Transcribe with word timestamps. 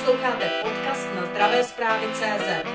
Posloucháte 0.00 0.50
podcast 0.62 1.14
na 1.14 1.26
zdravé 1.26 1.64
zprávy 1.64 2.06
CZ. 2.14 2.66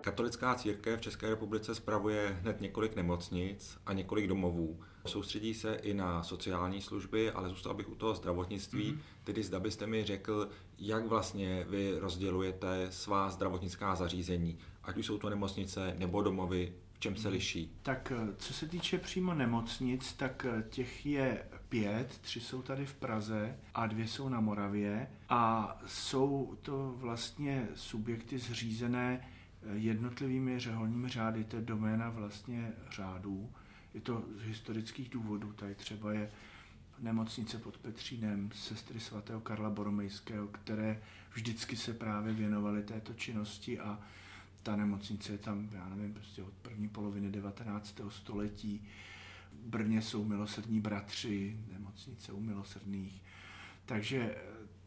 Katolická 0.00 0.54
církev 0.54 0.98
v 0.98 1.02
České 1.02 1.28
republice 1.28 1.74
spravuje 1.74 2.38
hned 2.42 2.60
několik 2.60 2.96
nemocnic 2.96 3.78
a 3.86 3.92
několik 3.92 4.26
domovů. 4.26 4.80
Soustředí 5.06 5.54
se 5.54 5.74
i 5.74 5.94
na 5.94 6.22
sociální 6.22 6.82
služby, 6.82 7.30
ale 7.30 7.48
zůstal 7.48 7.74
bych 7.74 7.88
u 7.88 7.94
toho 7.94 8.14
zdravotnictví. 8.14 8.92
Mm-hmm. 8.92 9.24
Tedy 9.24 9.42
zda 9.42 9.60
byste 9.60 9.86
mi 9.86 10.04
řekl, 10.04 10.48
jak 10.78 11.06
vlastně 11.06 11.66
vy 11.68 11.98
rozdělujete 11.98 12.86
svá 12.90 13.30
zdravotnická 13.30 13.96
zařízení, 13.96 14.58
ať 14.82 14.96
už 14.96 15.06
jsou 15.06 15.18
to 15.18 15.30
nemocnice 15.30 15.94
nebo 15.98 16.22
domovy, 16.22 16.72
v 16.92 16.98
čem 17.00 17.16
se 17.16 17.28
mhm. 17.28 17.32
liší? 17.34 17.76
Tak 17.82 18.12
eh, 18.16 18.34
co 18.36 18.52
se 18.52 18.68
týče 18.68 18.98
přímo 18.98 19.34
nemocnic, 19.34 20.12
tak 20.12 20.46
eh, 20.50 20.64
těch 20.70 21.06
je 21.06 21.44
pět, 21.70 22.18
tři 22.20 22.40
jsou 22.40 22.62
tady 22.62 22.86
v 22.86 22.94
Praze 22.94 23.56
a 23.74 23.86
dvě 23.86 24.08
jsou 24.08 24.28
na 24.28 24.40
Moravě 24.40 25.10
a 25.28 25.76
jsou 25.86 26.58
to 26.62 26.94
vlastně 26.96 27.68
subjekty 27.74 28.38
zřízené 28.38 29.20
eh, 29.20 29.76
jednotlivými 29.76 30.60
řeholními 30.60 31.08
řády, 31.08 31.44
to 31.44 31.56
je 31.56 31.62
doména 31.62 32.10
vlastně 32.10 32.72
řádů. 32.90 33.50
Je 33.94 34.00
to 34.00 34.24
z 34.36 34.42
historických 34.42 35.08
důvodů, 35.08 35.52
tady 35.52 35.74
třeba 35.74 36.12
je 36.12 36.30
nemocnice 36.98 37.58
pod 37.58 37.78
Petřínem, 37.78 38.50
sestry 38.54 39.00
svatého 39.00 39.40
Karla 39.40 39.70
Boromejského, 39.70 40.46
které 40.46 41.02
vždycky 41.34 41.76
se 41.76 41.92
právě 41.92 42.32
věnovaly 42.32 42.82
této 42.82 43.14
činnosti 43.14 43.80
a 43.80 44.00
ta 44.62 44.76
nemocnice 44.76 45.32
je 45.32 45.38
tam, 45.38 45.68
já 45.72 45.88
nevím, 45.88 46.14
prostě 46.14 46.42
od 46.42 46.52
první 46.62 46.88
poloviny 46.88 47.30
19. 47.30 48.00
století. 48.08 48.88
Brně 49.66 50.02
jsou 50.02 50.24
milosrdní 50.24 50.80
bratři, 50.80 51.56
nemocnice 51.72 52.32
u 52.32 52.40
milosrdných. 52.40 53.22
Takže 53.86 54.36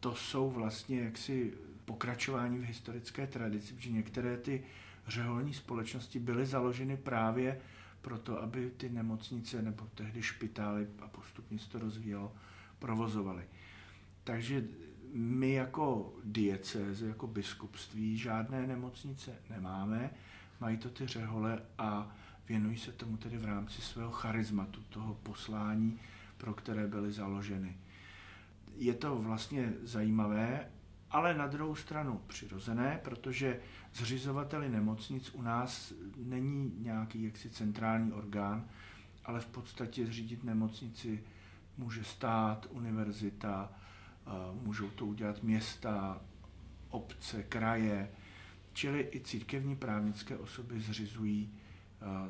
to 0.00 0.14
jsou 0.14 0.50
vlastně 0.50 1.00
jaksi 1.00 1.52
pokračování 1.84 2.58
v 2.58 2.64
historické 2.64 3.26
tradici, 3.26 3.74
protože 3.74 3.90
některé 3.90 4.36
ty 4.36 4.64
řeholní 5.08 5.54
společnosti 5.54 6.18
byly 6.18 6.46
založeny 6.46 6.96
právě 6.96 7.60
proto, 8.00 8.42
aby 8.42 8.70
ty 8.76 8.88
nemocnice 8.88 9.62
nebo 9.62 9.88
tehdy 9.94 10.22
špitály 10.22 10.86
a 10.98 11.08
postupně 11.08 11.58
se 11.58 11.70
to 11.70 11.78
rozvíjelo, 11.78 12.32
provozovaly. 12.78 13.44
Takže 14.24 14.64
my 15.12 15.52
jako 15.52 16.14
diecéze, 16.24 17.06
jako 17.06 17.26
biskupství 17.26 18.18
žádné 18.18 18.66
nemocnice 18.66 19.32
nemáme, 19.50 20.10
mají 20.60 20.76
to 20.76 20.90
ty 20.90 21.06
řehole 21.06 21.62
a 21.78 22.16
věnují 22.48 22.78
se 22.78 22.92
tomu 22.92 23.16
tedy 23.16 23.38
v 23.38 23.44
rámci 23.44 23.82
svého 23.82 24.10
charizmatu, 24.10 24.82
toho 24.82 25.14
poslání, 25.14 26.00
pro 26.36 26.54
které 26.54 26.86
byly 26.86 27.12
založeny. 27.12 27.76
Je 28.76 28.94
to 28.94 29.16
vlastně 29.16 29.72
zajímavé, 29.82 30.70
ale 31.10 31.34
na 31.34 31.46
druhou 31.46 31.74
stranu 31.74 32.20
přirozené, 32.26 33.00
protože 33.04 33.60
zřizovateli 33.94 34.68
nemocnic 34.68 35.30
u 35.34 35.42
nás 35.42 35.92
není 36.16 36.72
nějaký 36.78 37.22
jaksi 37.22 37.50
centrální 37.50 38.12
orgán, 38.12 38.64
ale 39.24 39.40
v 39.40 39.46
podstatě 39.46 40.06
zřídit 40.06 40.44
nemocnici 40.44 41.24
může 41.78 42.04
stát, 42.04 42.66
univerzita, 42.70 43.72
můžou 44.62 44.90
to 44.90 45.06
udělat 45.06 45.42
města, 45.42 46.20
obce, 46.90 47.42
kraje, 47.42 48.10
čili 48.72 49.08
i 49.12 49.20
církevní 49.20 49.76
právnické 49.76 50.36
osoby 50.36 50.80
zřizují 50.80 51.54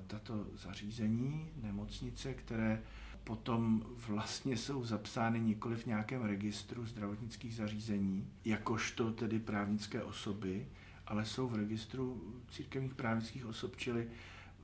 tato 0.06 0.47
zařízení, 0.55 1.50
nemocnice, 1.62 2.34
které 2.34 2.83
potom 3.25 3.83
vlastně 4.06 4.56
jsou 4.56 4.84
zapsány 4.84 5.41
nikoli 5.41 5.77
v 5.77 5.86
nějakém 5.86 6.22
registru 6.22 6.86
zdravotnických 6.86 7.55
zařízení, 7.55 8.28
jakožto 8.44 9.12
tedy 9.12 9.39
právnické 9.39 10.03
osoby, 10.03 10.66
ale 11.06 11.25
jsou 11.25 11.48
v 11.48 11.55
registru 11.55 12.22
církevních 12.48 12.94
právnických 12.94 13.47
osob, 13.47 13.76
čili 13.76 14.09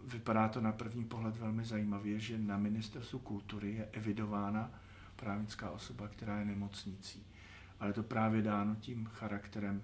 vypadá 0.04 0.48
to 0.48 0.60
na 0.60 0.72
první 0.72 1.04
pohled 1.04 1.36
velmi 1.36 1.64
zajímavě, 1.64 2.20
že 2.20 2.38
na 2.38 2.58
ministerstvu 2.58 3.18
kultury 3.18 3.72
je 3.74 3.88
evidována 3.92 4.70
právnická 5.16 5.70
osoba, 5.70 6.08
která 6.08 6.38
je 6.38 6.44
nemocnicí. 6.44 7.26
Ale 7.80 7.92
to 7.92 8.02
právě 8.02 8.42
dáno 8.42 8.76
tím 8.80 9.06
charakterem 9.06 9.82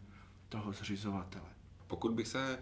toho 0.48 0.72
zřizovatele. 0.72 1.48
Pokud 1.86 2.12
bych 2.12 2.28
se 2.28 2.58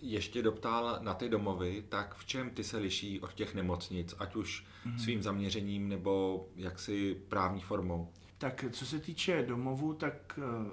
ještě 0.00 0.42
doptal 0.42 0.98
na 1.02 1.14
ty 1.14 1.28
domovy, 1.28 1.84
tak 1.88 2.14
v 2.14 2.24
čem 2.24 2.50
ty 2.50 2.64
se 2.64 2.78
liší 2.78 3.20
od 3.20 3.32
těch 3.32 3.54
nemocnic, 3.54 4.14
ať 4.18 4.36
už 4.36 4.64
mm-hmm. 4.86 4.96
svým 4.96 5.22
zaměřením 5.22 5.88
nebo 5.88 6.46
jaksi 6.56 7.16
právní 7.28 7.60
formou? 7.60 8.12
Tak 8.38 8.64
co 8.70 8.86
se 8.86 8.98
týče 8.98 9.42
domovů, 9.42 9.94
tak 9.94 10.38
eh, 10.42 10.70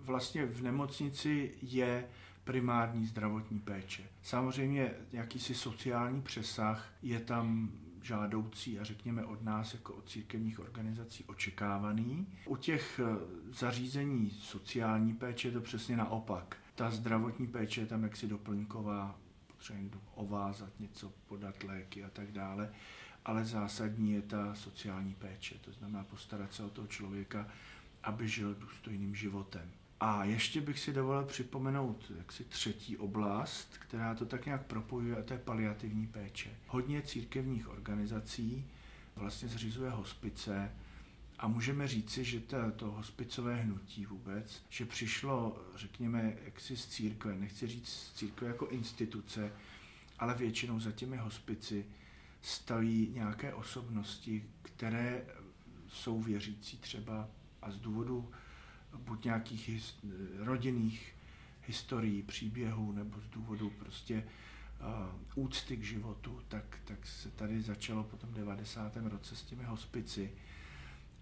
vlastně 0.00 0.46
v 0.46 0.62
nemocnici 0.62 1.54
je 1.62 2.08
primární 2.44 3.06
zdravotní 3.06 3.58
péče. 3.58 4.02
Samozřejmě 4.22 4.94
jakýsi 5.12 5.54
sociální 5.54 6.22
přesah 6.22 6.92
je 7.02 7.20
tam 7.20 7.70
žádoucí 8.02 8.78
a 8.78 8.84
řekněme 8.84 9.24
od 9.24 9.42
nás 9.42 9.74
jako 9.74 9.94
od 9.94 10.08
církevních 10.08 10.60
organizací 10.60 11.24
očekávaný. 11.24 12.26
U 12.46 12.56
těch 12.56 13.00
eh, 13.04 13.16
zařízení 13.52 14.30
sociální 14.30 15.14
péče 15.14 15.48
je 15.48 15.52
to 15.52 15.60
přesně 15.60 15.96
naopak. 15.96 16.56
Ta 16.76 16.90
zdravotní 16.90 17.46
péče 17.46 17.80
je 17.80 17.86
tam 17.86 18.02
jaksi 18.02 18.26
doplňková, 18.26 19.18
potřebujeme 19.46 19.90
ovázat 20.14 20.80
něco, 20.80 21.12
podat 21.26 21.62
léky 21.62 22.04
a 22.04 22.10
tak 22.10 22.32
dále, 22.32 22.70
ale 23.24 23.44
zásadní 23.44 24.12
je 24.12 24.22
ta 24.22 24.54
sociální 24.54 25.14
péče, 25.14 25.54
to 25.60 25.72
znamená 25.72 26.04
postarat 26.04 26.52
se 26.52 26.62
o 26.62 26.70
toho 26.70 26.86
člověka, 26.86 27.48
aby 28.02 28.28
žil 28.28 28.54
důstojným 28.54 29.14
životem. 29.14 29.70
A 30.00 30.24
ještě 30.24 30.60
bych 30.60 30.78
si 30.78 30.92
dovolil 30.92 31.24
připomenout 31.24 32.12
jaksi 32.18 32.44
třetí 32.44 32.96
oblast, 32.96 33.78
která 33.78 34.14
to 34.14 34.26
tak 34.26 34.46
nějak 34.46 34.66
propojuje, 34.66 35.16
a 35.16 35.22
to 35.22 35.32
je 35.32 35.38
paliativní 35.38 36.06
péče. 36.06 36.50
Hodně 36.66 37.02
církevních 37.02 37.68
organizací 37.68 38.66
vlastně 39.16 39.48
zřizuje 39.48 39.90
hospice 39.90 40.72
a 41.38 41.48
můžeme 41.48 41.88
říci, 41.88 42.24
že 42.24 42.40
to, 42.40 42.56
to 42.76 42.90
hospicové 42.90 43.56
hnutí 43.56 44.06
vůbec, 44.06 44.62
že 44.68 44.86
přišlo, 44.86 45.62
řekněme, 45.76 46.36
jaksi 46.44 46.76
z 46.76 46.86
církve, 46.86 47.34
nechci 47.34 47.66
říct 47.66 47.88
z 47.88 48.12
církve 48.12 48.48
jako 48.48 48.66
instituce, 48.66 49.52
ale 50.18 50.34
většinou 50.34 50.80
za 50.80 50.92
těmi 50.92 51.16
hospici 51.16 51.86
staví 52.42 53.10
nějaké 53.14 53.54
osobnosti, 53.54 54.44
které 54.62 55.24
jsou 55.88 56.22
věřící 56.22 56.76
třeba 56.76 57.28
a 57.62 57.70
z 57.70 57.76
důvodu 57.76 58.30
buď 58.98 59.24
nějakých 59.24 59.68
his, 59.68 59.96
rodinných 60.38 61.14
historií, 61.66 62.22
příběhů, 62.22 62.92
nebo 62.92 63.20
z 63.20 63.28
důvodu 63.28 63.70
prostě 63.70 64.24
uh, 65.34 65.44
úcty 65.44 65.76
k 65.76 65.84
životu, 65.84 66.42
tak, 66.48 66.78
tak 66.84 67.06
se 67.06 67.30
tady 67.30 67.62
začalo 67.62 68.04
po 68.04 68.16
tom 68.16 68.34
90. 68.34 68.96
roce 68.96 69.36
s 69.36 69.42
těmi 69.42 69.64
hospici. 69.64 70.32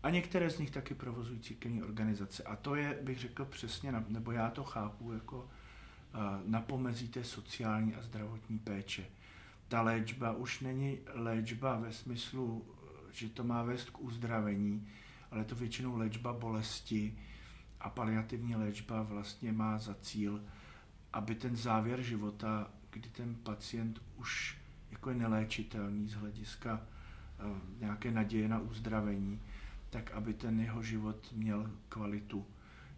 A 0.04 0.10
některé 0.10 0.50
z 0.50 0.58
nich 0.58 0.70
taky 0.70 0.94
provozují 0.94 1.40
církevní 1.40 1.82
organizace. 1.82 2.42
A 2.42 2.56
to 2.56 2.74
je, 2.74 2.98
bych 3.02 3.18
řekl 3.18 3.44
přesně, 3.44 3.92
nebo 4.08 4.32
já 4.32 4.50
to 4.50 4.64
chápu 4.64 5.12
jako 5.12 5.38
uh, 5.38 6.20
na 6.46 6.60
pomezí 6.60 7.08
té 7.08 7.24
sociální 7.24 7.94
a 7.94 8.02
zdravotní 8.02 8.58
péče. 8.58 9.04
Ta 9.68 9.82
léčba 9.82 10.32
už 10.32 10.60
není 10.60 10.98
léčba 11.14 11.76
ve 11.76 11.92
smyslu, 11.92 12.66
že 13.12 13.28
to 13.28 13.44
má 13.44 13.62
vést 13.62 13.90
k 13.90 14.00
uzdravení, 14.00 14.88
ale 15.30 15.44
to 15.44 15.54
většinou 15.54 15.96
léčba 15.96 16.32
bolesti, 16.32 17.16
a 17.80 17.90
paliativní 17.90 18.56
léčba 18.56 19.02
vlastně 19.02 19.52
má 19.52 19.78
za 19.78 19.94
cíl, 19.94 20.40
aby 21.12 21.34
ten 21.34 21.56
závěr 21.56 22.02
života, 22.02 22.70
kdy 22.90 23.08
ten 23.08 23.34
pacient 23.34 24.02
už 24.16 24.58
jako 24.90 25.10
je 25.10 25.16
neléčitelný 25.16 26.08
z 26.08 26.14
hlediska 26.14 26.80
eh, 26.80 27.60
nějaké 27.80 28.10
naděje 28.10 28.48
na 28.48 28.58
uzdravení, 28.58 29.40
tak 29.94 30.10
aby 30.10 30.34
ten 30.34 30.60
jeho 30.60 30.82
život 30.82 31.32
měl 31.32 31.70
kvalitu 31.88 32.46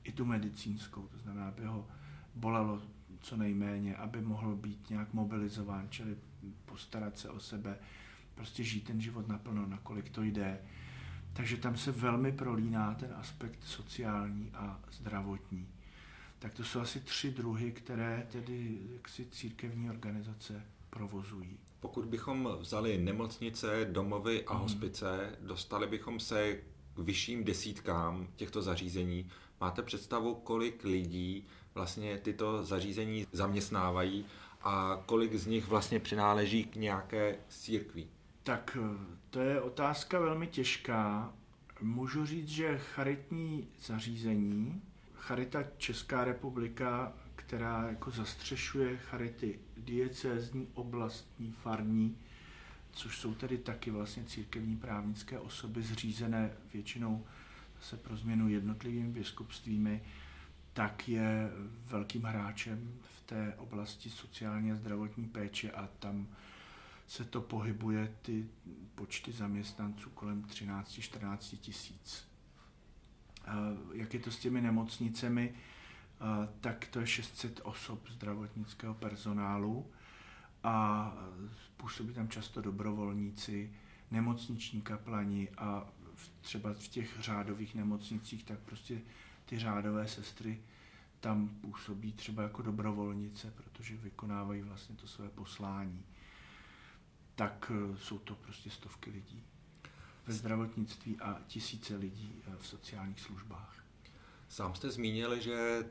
i 0.05 0.13
tu 0.13 0.25
medicínskou, 0.25 1.07
to 1.07 1.19
znamená, 1.19 1.49
aby 1.49 1.65
ho 1.65 1.89
bolelo 2.35 2.83
co 3.21 3.37
nejméně, 3.37 3.97
aby 3.97 4.21
mohl 4.21 4.57
být 4.57 4.91
nějak 4.91 5.13
mobilizován, 5.13 5.87
čili 5.91 6.17
postarat 6.65 7.19
se 7.19 7.31
o 7.31 7.41
sebe, 7.41 7.79
prostě 8.35 8.65
žít 8.65 8.87
ten 8.87 9.01
život 9.01 9.29
naplno, 9.29 9.67
nakolik 9.67 10.11
to 10.11 10.23
jde 10.23 10.59
takže 11.37 11.57
tam 11.57 11.77
se 11.77 11.93
velmi 11.93 12.33
prolíná 12.33 12.95
ten 12.95 13.15
aspekt 13.17 13.59
sociální 13.65 14.51
a 14.55 14.81
zdravotní. 14.93 15.69
Tak 16.39 16.55
to 16.55 16.65
jsou 16.65 16.81
asi 16.81 17.01
tři 17.01 17.31
druhy, 17.31 17.73
které 17.73 18.27
tedy 18.33 18.79
jaksi 18.93 19.27
církevní 19.27 19.91
organizace 19.91 20.63
provozují. 20.91 21.59
Pokud 21.81 22.05
bychom 22.05 22.49
vzali 22.61 22.99
nemocnice, 22.99 23.89
domovy 23.93 24.45
a 24.45 24.53
hmm. 24.53 24.63
hospice, 24.63 25.39
dostali 25.41 25.87
bychom 25.87 26.21
se 26.21 26.59
k 26.97 26.99
vyšším 26.99 27.45
desítkám 27.45 28.29
těchto 28.37 28.63
zařízení. 28.63 29.31
Máte 29.61 29.83
představu, 29.83 30.35
kolik 30.35 30.85
lidí 30.85 31.47
vlastně 31.75 32.19
tyto 32.19 32.65
zařízení 32.65 33.27
zaměstnávají 33.33 34.27
a 34.63 35.03
kolik 35.07 35.35
z 35.35 35.47
nich 35.47 35.69
vlastně 35.69 36.01
přináleží 36.01 36.65
k 36.65 36.77
nějaké 36.77 37.39
církvi? 37.49 38.07
Tak 38.43 38.79
eh, 38.81 38.97
to 39.31 39.41
je 39.41 39.61
otázka 39.61 40.21
velmi 40.21 40.47
těžká. 40.47 41.33
Můžu 41.81 42.27
říct, 42.27 42.49
že 42.49 42.79
charitní 42.79 43.69
zařízení, 43.87 44.83
Charita 45.15 45.65
Česká 45.77 46.25
republika, 46.25 47.13
která 47.37 47.89
jako 47.89 48.11
zastřešuje 48.11 48.97
charity 48.97 49.59
diecézní, 49.77 50.69
oblastní, 50.75 51.53
farní, 51.53 52.19
což 52.97 53.19
jsou 53.19 53.35
tedy 53.35 53.59
taky 53.59 53.91
vlastně 53.91 54.25
církevní 54.25 54.77
právnické 54.77 55.39
osoby 55.39 55.83
zřízené 55.83 56.51
většinou 56.73 57.27
se 57.81 57.97
pro 57.97 58.17
změnu 58.17 58.49
jednotlivými 58.49 59.13
biskupstvími, 59.13 60.03
tak 60.73 61.09
je 61.09 61.51
velkým 61.87 62.23
hráčem 62.23 62.95
v 63.17 63.21
té 63.21 63.55
oblasti 63.57 64.11
sociální 64.11 64.73
a 64.73 64.77
zdravotní 64.77 65.29
péče 65.29 65.71
a 65.71 65.89
tam 65.99 66.29
se 67.07 67.25
to 67.25 67.41
pohybuje 67.41 68.15
ty 68.23 68.49
počty 68.95 69.33
zaměstnanců 69.33 70.11
kolem 70.11 70.43
13-14 70.43 71.57
tisíc. 71.57 72.29
Jak 73.93 74.15
je 74.15 74.21
to 74.21 74.31
s 74.31 74.39
těmi 74.39 74.61
nemocnicemi, 74.61 75.55
tak 76.61 76.89
to 76.89 77.01
je 77.01 77.07
600 77.07 77.61
osob 77.65 78.09
zdravotnického 78.09 78.95
personálu 78.95 79.87
a 80.67 81.13
působí 81.77 82.15
tam 82.15 82.29
často 82.29 82.63
dobrovolníci, 82.63 83.73
nemocniční 84.11 84.83
kaplani 84.83 85.49
a 85.59 85.89
třeba 86.41 86.75
v 86.75 86.89
těch 86.89 87.17
řádových 87.21 87.75
nemocnicích, 87.75 88.45
tak 88.45 88.59
prostě 88.59 89.01
ty 89.45 89.59
řádové 89.59 90.09
sestry 90.09 90.61
tam 91.21 91.49
působí 91.49 92.13
třeba 92.13 92.43
jako 92.43 92.63
dobrovolnice, 92.63 93.51
protože 93.51 93.97
vykonávají 93.97 94.63
vlastně 94.63 94.97
to 94.97 95.07
své 95.07 95.29
poslání. 95.29 96.05
Tak 97.35 97.73
e, 97.75 97.99
jsou 97.99 98.19
to 98.19 98.35
prostě 98.35 98.71
stovky 98.71 99.11
lidí 99.11 99.43
ve 100.27 100.33
zdravotnictví 100.33 101.17
a 101.21 101.41
tisíce 101.47 101.97
lidí 101.97 102.43
e, 102.47 102.57
v 102.59 102.67
sociálních 102.67 103.21
službách. 103.21 103.85
Sám 104.49 104.75
jste 104.75 104.91
zmínil, 104.91 105.41
že 105.41 105.85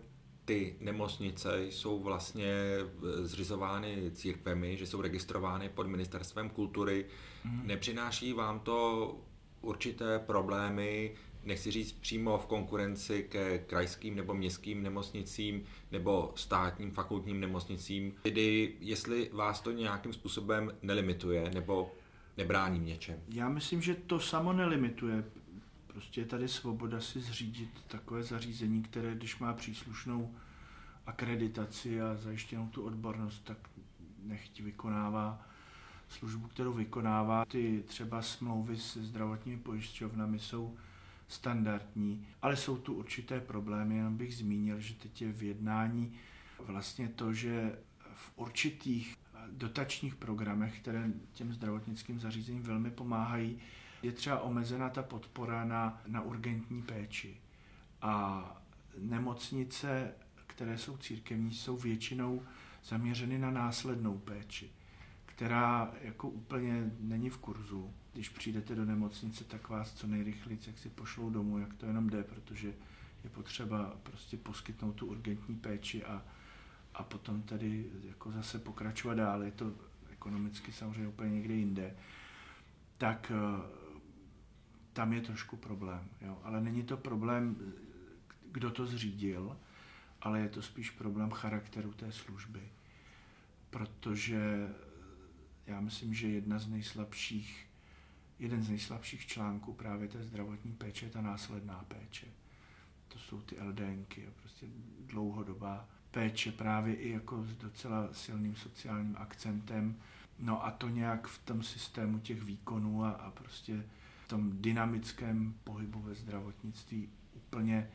ty 0.46 0.76
nemocnice 0.80 1.66
jsou 1.66 2.00
vlastně 2.00 2.46
e, 2.46 2.86
zřizovány 3.24 4.12
církvemi, 4.14 4.78
že 4.78 4.88
jsou 4.88 5.02
registrovány 5.02 5.70
pod 5.70 5.88
ministerstvem 5.88 6.50
kultury. 6.50 7.06
Mm. 7.44 7.68
Nepřináší 7.68 8.34
vám 8.34 8.60
to 8.60 9.18
určité 9.62 10.20
problémy, 10.20 11.16
nechci 11.44 11.72
říct 11.72 11.92
přímo 11.92 12.38
v 12.38 12.46
konkurenci 12.46 13.24
ke 13.24 13.60
krajským 13.60 14.16
nebo 14.16 14.34
městským 14.34 14.84
nemocnicím 14.84 15.64
nebo 15.92 16.34
státním 16.36 16.92
fakultním 16.92 17.40
nemocnicím, 17.40 18.14
tedy 18.22 18.74
jestli 18.80 19.30
vás 19.34 19.62
to 19.62 19.72
nějakým 19.72 20.14
způsobem 20.14 20.72
nelimituje 20.82 21.52
nebo 21.54 21.92
nebrání 22.38 22.80
něčem? 22.80 23.20
Já 23.30 23.50
myslím, 23.50 23.82
že 23.82 23.96
to 23.96 24.20
samo 24.20 24.54
nelimituje. 24.54 25.24
Prostě 25.96 26.22
je 26.22 26.26
tady 26.26 26.48
svoboda 26.48 27.02
si 27.02 27.22
zřídit 27.22 27.70
takové 27.88 28.24
zařízení, 28.24 28.84
které 28.84 29.16
když 29.16 29.40
má 29.40 29.54
příslušnou 29.54 30.36
akreditaci 31.06 32.02
a 32.02 32.16
zajištěnou 32.16 32.68
tu 32.68 32.84
odbornost, 32.84 33.44
tak 33.44 33.58
nechť 34.24 34.60
vykonává 34.60 35.46
službu, 36.10 36.48
kterou 36.48 36.74
vykonává. 36.74 37.46
Ty 37.46 37.84
třeba 37.88 38.22
smlouvy 38.22 38.78
se 38.78 39.04
zdravotními 39.04 39.58
pojišťovnami 39.58 40.40
jsou 40.40 40.78
standardní, 41.28 42.28
ale 42.42 42.56
jsou 42.56 42.78
tu 42.78 42.94
určité 42.94 43.40
problémy, 43.40 43.96
jenom 43.96 44.18
bych 44.18 44.36
zmínil, 44.36 44.80
že 44.80 44.94
teď 44.94 45.22
je 45.22 45.32
v 45.32 45.44
jednání 45.44 46.18
vlastně 46.60 47.08
to, 47.08 47.34
že 47.34 47.80
v 48.14 48.32
určitých 48.36 49.18
dotačních 49.52 50.16
programech, 50.16 50.80
které 50.80 51.12
těm 51.34 51.54
zdravotnickým 51.54 52.20
zařízením 52.20 52.64
velmi 52.64 52.92
pomáhají, 52.92 53.60
je 54.06 54.12
třeba 54.12 54.40
omezena 54.40 54.90
ta 54.90 55.04
podpora 55.04 55.66
na, 55.66 56.02
na 56.07 56.22
urgentní 56.22 56.81
péči. 56.81 57.38
A 58.02 58.44
nemocnice, 58.98 60.12
které 60.48 60.78
jsou 60.78 60.98
církevní, 60.98 61.54
jsou 61.54 61.78
většinou 61.78 62.42
zaměřeny 62.84 63.40
na 63.40 63.52
následnou 63.52 64.18
péči 64.18 64.72
která 65.36 65.92
jako 66.02 66.30
úplně 66.30 66.92
není 67.00 67.30
v 67.30 67.38
kurzu. 67.38 67.94
Když 68.13 68.30
přijdete 68.30 68.75
do 68.75 68.86
nemocnice, 68.86 69.44
tak 69.44 69.69
vás 69.69 69.94
co 69.94 70.08
nejrychleji 70.08 70.60
jak 70.68 70.78
si 70.78 70.90
pošlou 70.90 71.30
domů, 71.30 71.60
jak 71.60 71.74
to 71.74 71.86
jenom 71.86 72.10
jde, 72.10 72.24
protože 72.24 72.68
je 73.24 73.30
potřeba 73.30 73.98
prostě 74.04 74.38
poskytnout 74.38 74.92
tu 74.92 75.06
urgentní 75.06 75.56
péči 75.56 76.04
a, 76.04 76.24
a 76.94 77.04
potom 77.04 77.42
tady 77.42 77.86
jako 78.04 78.31
zase 78.31 78.60
pokračovat 78.60 79.16
dál. 79.16 79.44
Je 79.44 79.51
to 79.51 79.74
ekonomicky 80.12 80.72
samozřejmě 80.72 81.08
úplně 81.08 81.31
někde 81.31 81.54
jinde. 81.54 81.96
Tak 82.98 83.31
eh, 83.36 83.85
tam 84.96 85.14
je 85.14 85.22
trošku 85.22 85.58
problém. 85.58 86.10
Jo? 86.22 86.40
Ale 86.44 86.62
není 86.62 86.84
to 86.84 86.98
problém, 86.98 87.74
kdo 88.52 88.72
to 88.72 88.86
zřídil, 88.86 89.58
ale 90.22 90.40
je 90.40 90.50
to 90.50 90.62
spíš 90.62 90.90
problém 90.90 91.32
charakteru 91.32 91.94
té 91.94 92.12
služby. 92.12 92.62
Protože 93.70 94.70
já 95.68 95.82
myslím, 95.82 96.14
že 96.14 96.28
jedna 96.28 96.60
z 96.60 96.68
nejslabších, 96.68 97.68
jeden 98.40 98.64
z 98.64 98.70
nejslabších 98.70 99.26
článků 99.26 99.74
právě 99.74 100.08
té 100.08 100.24
zdravotní 100.24 100.72
péče 100.72 101.06
je 101.06 101.10
ta 101.10 101.22
následná 101.22 101.86
péče. 101.88 102.28
To 103.08 103.20
jsou 103.20 103.42
ty 103.42 103.56
LDNky, 103.62 104.30
prostě 104.42 104.66
dlouhodobá 105.00 105.88
péče 106.12 106.52
právě 106.52 106.96
i 106.96 107.10
jako 107.10 107.44
s 107.44 107.56
docela 107.56 108.10
silným 108.14 108.56
sociálním 108.56 109.16
akcentem. 109.20 109.96
No 110.40 110.66
a 110.66 110.72
to 110.72 110.90
nějak 110.90 111.28
v 111.28 111.46
tom 111.46 111.64
systému 111.64 112.20
těch 112.20 112.44
výkonů 112.44 113.06
a, 113.06 113.10
a 113.10 113.32
prostě 113.32 113.84
v 114.25 114.27
tom 114.27 114.62
dynamickém 114.62 115.54
pohybu 115.63 116.01
ve 116.01 116.16
zdravotnictví 116.16 117.10
úplně 117.33 117.89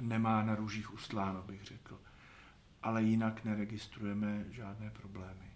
nemá 0.00 0.42
na 0.42 0.54
růžích 0.54 0.94
ustláno, 0.94 1.42
bych 1.42 1.64
řekl. 1.64 1.98
Ale 2.82 3.02
jinak 3.02 3.44
neregistrujeme 3.44 4.44
žádné 4.50 4.90
problémy. 4.90 5.50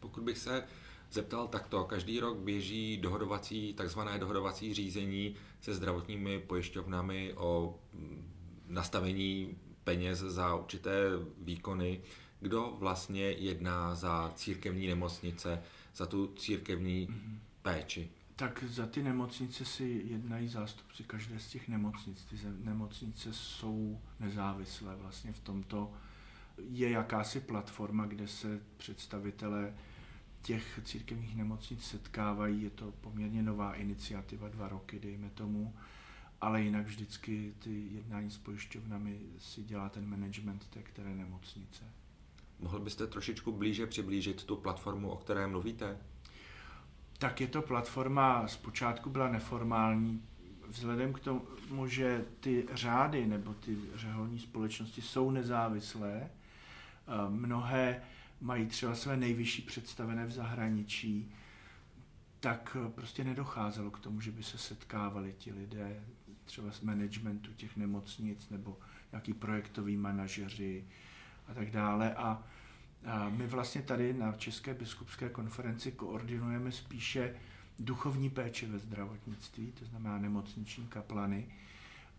Pokud 0.00 0.24
bych 0.24 0.38
se 0.38 0.64
zeptal 1.10 1.48
takto, 1.48 1.84
každý 1.84 2.20
rok 2.20 2.38
běží 2.38 2.96
dohodovací, 2.96 3.74
takzvané 3.74 4.18
dohodovací 4.18 4.74
řízení 4.74 5.34
se 5.60 5.74
zdravotními 5.74 6.38
pojišťovnami 6.38 7.34
o 7.36 7.78
nastavení 8.68 9.58
peněz 9.84 10.18
za 10.18 10.54
určité 10.54 10.92
výkony. 11.38 12.00
Kdo 12.40 12.76
vlastně 12.78 13.22
jedná 13.22 13.94
za 13.94 14.32
církevní 14.34 14.86
nemocnice, 14.86 15.62
za 15.94 16.06
tu 16.06 16.34
církevní 16.36 17.08
mm-hmm. 17.08 17.38
péči? 17.62 18.10
Tak 18.36 18.64
za 18.66 18.86
ty 18.86 19.02
nemocnice 19.02 19.64
si 19.64 20.02
jednají 20.04 20.48
zástupci 20.48 21.04
každé 21.04 21.38
z 21.38 21.48
těch 21.48 21.68
nemocnic. 21.68 22.24
Ty 22.24 22.36
nemocnice 22.64 23.32
jsou 23.32 24.00
nezávislé 24.20 24.96
vlastně 24.96 25.32
v 25.32 25.40
tomto. 25.40 25.92
Je 26.58 26.90
jakási 26.90 27.40
platforma, 27.40 28.06
kde 28.06 28.28
se 28.28 28.60
představitelé 28.76 29.74
těch 30.42 30.80
církevních 30.84 31.36
nemocnic 31.36 31.84
setkávají. 31.84 32.62
Je 32.62 32.70
to 32.70 32.92
poměrně 33.00 33.42
nová 33.42 33.74
iniciativa, 33.74 34.48
dva 34.48 34.68
roky, 34.68 35.00
dejme 35.00 35.30
tomu, 35.30 35.74
ale 36.40 36.62
jinak 36.62 36.86
vždycky 36.86 37.54
ty 37.58 37.88
jednání 37.92 38.30
s 38.30 38.38
pojišťovnami 38.38 39.20
si 39.38 39.62
dělá 39.62 39.88
ten 39.88 40.06
management 40.06 40.68
té 40.68 40.82
které 40.82 41.14
nemocnice. 41.14 41.84
Mohl 42.60 42.80
byste 42.80 43.06
trošičku 43.06 43.52
blíže 43.52 43.86
přiblížit 43.86 44.44
tu 44.44 44.56
platformu, 44.56 45.10
o 45.10 45.16
které 45.16 45.46
mluvíte? 45.46 45.98
Tak 47.24 47.40
je 47.40 47.46
to 47.46 47.62
platforma, 47.62 48.48
zpočátku 48.48 49.10
byla 49.10 49.28
neformální, 49.28 50.22
vzhledem 50.68 51.12
k 51.12 51.20
tomu, 51.20 51.86
že 51.86 52.24
ty 52.40 52.66
řády 52.72 53.26
nebo 53.26 53.54
ty 53.54 53.76
řeholní 53.94 54.38
společnosti 54.38 55.02
jsou 55.02 55.30
nezávislé, 55.30 56.20
eh, 56.22 56.30
mnohé 57.28 58.02
mají 58.40 58.66
třeba 58.66 58.94
své 58.94 59.16
nejvyšší 59.16 59.62
představené 59.62 60.26
v 60.26 60.30
zahraničí, 60.30 61.32
tak 62.40 62.76
eh, 62.80 62.90
prostě 62.90 63.24
nedocházelo 63.24 63.90
k 63.90 64.00
tomu, 64.00 64.20
že 64.20 64.30
by 64.30 64.42
se 64.42 64.58
setkávali 64.58 65.34
ti 65.38 65.52
lidé 65.52 66.04
třeba 66.44 66.72
z 66.72 66.80
managementu 66.80 67.52
těch 67.52 67.76
nemocnic 67.76 68.50
nebo 68.50 68.78
nějaký 69.12 69.32
projektoví 69.32 69.96
manažeři 69.96 70.84
a 71.48 71.54
tak 71.54 71.70
dále. 71.70 72.14
A, 72.14 72.42
a 73.04 73.28
my 73.28 73.46
vlastně 73.46 73.82
tady 73.82 74.12
na 74.12 74.32
České 74.32 74.74
biskupské 74.74 75.28
konferenci 75.28 75.92
koordinujeme 75.92 76.72
spíše 76.72 77.34
duchovní 77.78 78.30
péče 78.30 78.66
ve 78.66 78.78
zdravotnictví, 78.78 79.72
to 79.72 79.84
znamená 79.84 80.18
nemocniční 80.18 80.86
kaplany, 80.86 81.46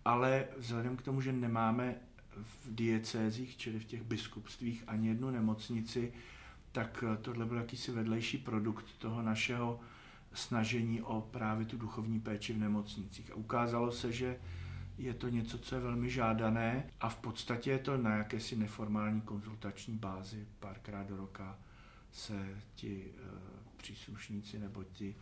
ale 0.06 0.48
vzhledem 0.58 0.98
k 0.98 1.02
tomu, 1.02 1.22
že 1.22 1.34
nemáme 1.34 1.96
v 2.36 2.76
diecézích, 2.76 3.58
čili 3.58 3.80
v 3.80 3.86
těch 3.86 4.04
biskupstvích, 4.04 4.84
ani 4.88 5.08
jednu 5.08 5.32
nemocnici, 5.32 6.14
tak 6.72 7.04
tohle 7.22 7.46
byl 7.46 7.58
jakýsi 7.58 7.92
vedlejší 7.92 8.38
produkt 8.38 8.86
toho 8.98 9.22
našeho 9.22 9.80
snažení 10.34 11.02
o 11.02 11.22
právě 11.22 11.66
tu 11.66 11.78
duchovní 11.78 12.20
péči 12.20 12.54
v 12.54 12.58
nemocnicích. 12.58 13.32
A 13.32 13.36
ukázalo 13.36 13.92
se, 13.92 14.12
že 14.12 14.40
je 14.98 15.14
to 15.14 15.30
něco, 15.30 15.58
co 15.58 15.76
je 15.76 15.82
velmi 15.82 16.10
žádané 16.10 16.90
a 17.00 17.10
v 17.10 17.16
podstatě 17.16 17.72
je 17.72 17.80
to 17.80 17.98
na 17.98 18.16
jakési 18.18 18.56
neformální 18.56 19.22
konzultační 19.22 19.98
bázi. 19.98 20.48
Párkrát 20.60 21.04
do 21.04 21.18
roka 21.18 21.60
se 22.12 22.62
ti 22.76 23.14
e, 23.18 23.22
příslušníci 23.78 24.60
nebo 24.60 24.84
ti, 24.84 25.16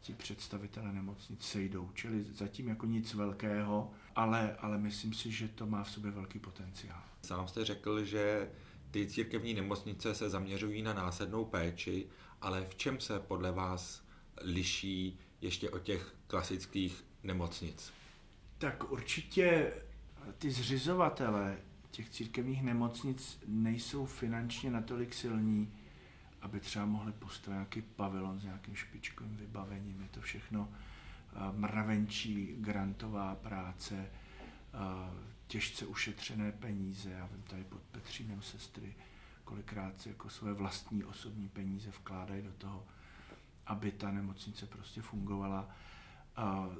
ti 0.00 0.14
představitelé 0.14 0.92
nemocnic 0.92 1.42
sejdou. 1.42 1.90
Čili 1.94 2.24
zatím 2.24 2.68
jako 2.68 2.86
nic 2.86 3.14
velkého, 3.14 3.90
ale, 4.16 4.56
ale 4.56 4.78
myslím 4.78 5.14
si, 5.14 5.32
že 5.32 5.48
to 5.48 5.66
má 5.66 5.84
v 5.84 5.90
sobě 5.90 6.10
velký 6.10 6.38
potenciál. 6.38 7.02
Sám 7.22 7.48
jste 7.48 7.64
řekl, 7.64 8.04
že 8.04 8.50
ty 8.90 9.06
církevní 9.06 9.54
nemocnice 9.54 10.14
se 10.14 10.30
zaměřují 10.30 10.82
na 10.82 10.94
následnou 10.94 11.44
péči, 11.44 12.06
ale 12.40 12.64
v 12.64 12.74
čem 12.74 13.00
se 13.00 13.20
podle 13.20 13.52
vás 13.52 14.02
liší 14.40 15.18
ještě 15.40 15.70
od 15.70 15.82
těch 15.82 16.14
klasických 16.26 17.04
nemocnic? 17.22 17.92
Tak 18.58 18.90
určitě 18.92 19.72
ty 20.38 20.50
zřizovatele 20.50 21.56
těch 21.90 22.10
církevních 22.10 22.62
nemocnic 22.62 23.38
nejsou 23.46 24.06
finančně 24.06 24.70
natolik 24.70 25.14
silní, 25.14 25.72
aby 26.40 26.60
třeba 26.60 26.86
mohli 26.86 27.12
postavit 27.12 27.54
nějaký 27.54 27.82
pavilon 27.82 28.40
s 28.40 28.44
nějakým 28.44 28.76
špičkovým 28.76 29.36
vybavením. 29.36 30.02
Je 30.02 30.08
to 30.08 30.20
všechno 30.20 30.68
eh, 30.72 31.38
mravenčí 31.52 32.56
grantová 32.58 33.34
práce, 33.34 33.94
eh, 33.94 34.78
těžce 35.46 35.86
ušetřené 35.86 36.52
peníze. 36.52 37.10
Já 37.10 37.26
vím 37.26 37.42
tady 37.42 37.64
pod 37.64 37.82
Petřínem 37.82 38.42
sestry, 38.42 38.94
kolikrát 39.44 40.00
si 40.00 40.08
jako 40.08 40.30
své 40.30 40.52
vlastní 40.52 41.04
osobní 41.04 41.48
peníze 41.48 41.90
vkládají 41.90 42.42
do 42.42 42.52
toho, 42.52 42.86
aby 43.66 43.92
ta 43.92 44.10
nemocnice 44.10 44.66
prostě 44.66 45.02
fungovala. 45.02 45.68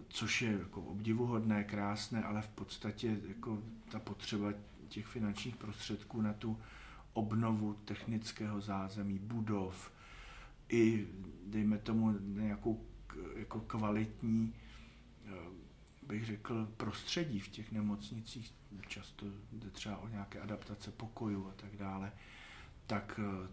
Což 0.08 0.42
je 0.42 0.52
jako 0.52 0.82
obdivuhodné, 0.82 1.64
krásné, 1.64 2.23
ale 2.23 2.42
v 2.42 2.49
podstatě 2.49 3.20
jako 3.28 3.62
ta 3.90 3.99
potřeba 3.99 4.52
těch 4.88 5.06
finančních 5.06 5.56
prostředků 5.56 6.20
na 6.20 6.32
tu 6.32 6.58
obnovu 7.12 7.75
technického 7.84 8.61
zázemí, 8.61 9.18
budov, 9.18 9.92
i, 10.68 11.06
dejme 11.46 11.78
tomu, 11.78 12.18
nějakou 12.20 12.87
jako 13.37 13.61
kvalitní, 13.61 14.54
eh, 15.26 15.30
bych 16.02 16.25
řekl, 16.25 16.68
prostředí 16.76 17.40
v 17.40 17.49
těch 17.49 17.73
nemocnicích, 17.73 18.54
často 18.87 19.26
jde 19.52 19.70
třeba 19.70 19.99
o 19.99 20.08
nějaké 20.08 20.40
adaptace 20.40 20.90
pokojů 20.90 21.49
a 21.49 21.52
tak 21.56 21.76
dále, 21.76 22.12
tak 22.87 23.20
eh, 23.23 23.49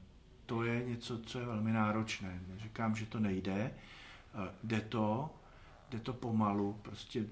to 0.45 0.63
je 0.63 0.85
něco, 0.85 1.19
co 1.19 1.39
je 1.39 1.45
velmi 1.45 1.71
náročné. 1.71 2.41
Neříkám, 2.47 2.95
že 2.95 3.05
to 3.05 3.19
nejde, 3.19 3.73
eh, 4.33 4.55
jde 4.63 4.81
to, 4.81 5.35
jde 5.91 5.99
to 5.99 6.13
pomalu, 6.13 6.73
prostě 6.81 7.25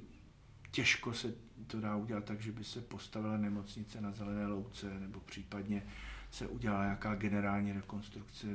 těžko 0.71 1.13
se 1.13 1.33
to 1.67 1.81
dá 1.81 1.95
udělat 1.95 2.23
tak, 2.23 2.41
že 2.41 2.51
by 2.51 2.63
se 2.63 2.81
postavila 2.81 3.37
nemocnice 3.37 4.01
na 4.01 4.11
zelené 4.11 4.47
louce, 4.47 4.99
nebo 4.99 5.19
případně 5.19 5.83
se 6.31 6.47
udělala 6.47 6.83
nějaká 6.83 7.15
generální 7.15 7.73
rekonstrukce 7.73 8.47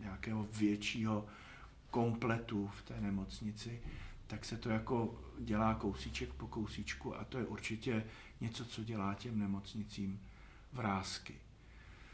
nějakého 0.00 0.48
většího 0.52 1.26
kompletu 1.90 2.66
v 2.66 2.82
té 2.82 3.00
nemocnici, 3.00 3.82
tak 4.26 4.44
se 4.44 4.56
to 4.56 4.70
jako 4.70 5.24
dělá 5.38 5.74
kousíček 5.74 6.32
po 6.32 6.46
kousíčku 6.46 7.16
a 7.16 7.24
to 7.24 7.38
je 7.38 7.46
určitě 7.46 8.04
něco, 8.40 8.64
co 8.64 8.84
dělá 8.84 9.14
těm 9.14 9.38
nemocnicím 9.38 10.20
vrázky. 10.72 11.34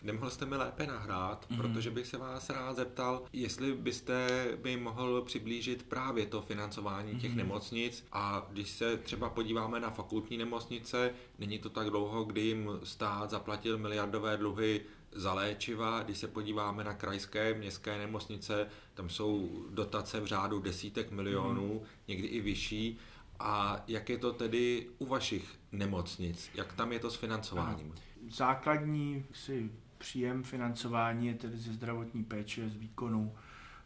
Nemohl 0.02 0.30
jste 0.30 0.47
mi 0.47 0.56
lépe 0.56 0.87
nahrát, 0.87 1.47
mm. 1.50 1.56
protože 1.56 1.90
bych 1.90 2.06
se 2.06 2.18
vás 2.18 2.50
rád 2.50 2.76
zeptal, 2.76 3.23
jestli 3.32 3.73
byste 3.73 4.49
mi 4.64 4.76
mohl 4.76 5.23
přiblížit 5.23 5.82
právě 5.82 6.26
to 6.26 6.42
financování 6.42 7.21
těch 7.21 7.30
mm. 7.30 7.37
nemocnic 7.37 8.06
a 8.12 8.47
když 8.50 8.71
se 8.71 8.97
třeba 8.97 9.30
podíváme 9.30 9.80
na 9.80 9.90
fakultní 9.90 10.37
nemocnice, 10.37 11.14
není 11.38 11.59
to 11.59 11.71
tak 11.71 11.90
dlouho, 11.90 12.25
kdy 12.25 12.40
jim 12.40 12.71
stát 12.85 13.30
zaplatil 13.30 13.78
miliardové 13.78 14.37
dluhy 14.37 14.80
za 15.12 15.35
léčiva, 15.35 16.02
když 16.02 16.18
se 16.18 16.28
podíváme 16.28 16.85
na 16.85 16.94
krajské 16.94 17.54
městské 17.54 17.99
nemocnice, 17.99 18.66
tam 18.94 19.09
jsou 19.09 19.64
dotace 19.71 20.21
v 20.21 20.26
řádu 20.26 20.61
desítek 20.61 21.11
milionů, 21.11 21.75
mm. 21.75 21.87
někdy 22.09 22.28
i 22.28 22.40
vyšší. 22.40 22.99
A 23.38 23.85
jak 23.88 24.09
je 24.09 24.18
to 24.18 24.32
tedy 24.32 24.87
u 24.99 25.06
vašich 25.06 25.44
nemocnic? 25.73 26.50
Jak 26.54 26.73
tam 26.73 26.92
je 26.92 26.99
to 26.99 27.11
s 27.11 27.16
financováním? 27.16 27.94
Základní 28.30 29.25
si 29.32 29.71
příjem 30.02 30.42
financování 30.42 31.26
je 31.26 31.35
tedy 31.35 31.56
ze 31.56 31.73
zdravotní 31.73 32.25
péče, 32.25 32.68
z 32.68 32.76
výkonu 32.76 33.35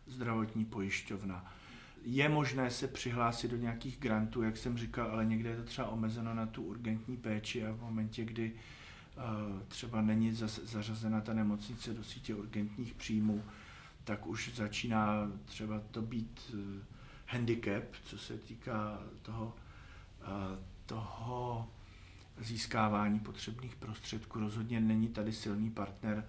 zdravotní 0.06 0.64
pojišťovna. 0.64 1.52
Je 2.02 2.28
možné 2.28 2.70
se 2.70 2.88
přihlásit 2.88 3.50
do 3.50 3.56
nějakých 3.56 3.98
grantů, 3.98 4.42
jak 4.42 4.56
jsem 4.56 4.78
říkal, 4.78 5.10
ale 5.10 5.24
někde 5.24 5.50
je 5.50 5.56
to 5.56 5.62
třeba 5.62 5.88
omezeno 5.88 6.34
na 6.34 6.46
tu 6.46 6.62
urgentní 6.62 7.16
péči 7.16 7.66
a 7.66 7.72
v 7.72 7.80
momentě, 7.80 8.24
kdy 8.24 8.52
uh, 8.52 9.62
třeba 9.68 10.02
není 10.02 10.32
zařazena 10.62 11.20
ta 11.20 11.32
nemocnice 11.34 11.94
do 11.94 12.04
sítě 12.04 12.34
urgentních 12.34 12.94
příjmů, 12.94 13.44
tak 14.04 14.26
už 14.26 14.54
začíná 14.54 15.32
třeba 15.44 15.80
to 15.90 16.02
být 16.02 16.54
uh, 16.54 16.60
handicap, 17.26 17.84
co 18.04 18.18
se 18.18 18.38
týká 18.38 19.02
toho, 19.22 19.54
uh, 20.20 20.58
toho 20.86 21.68
získávání 22.38 23.20
potřebných 23.20 23.76
prostředků. 23.76 24.40
Rozhodně 24.40 24.80
není 24.80 25.08
tady 25.08 25.32
silný 25.32 25.70
partner, 25.70 26.24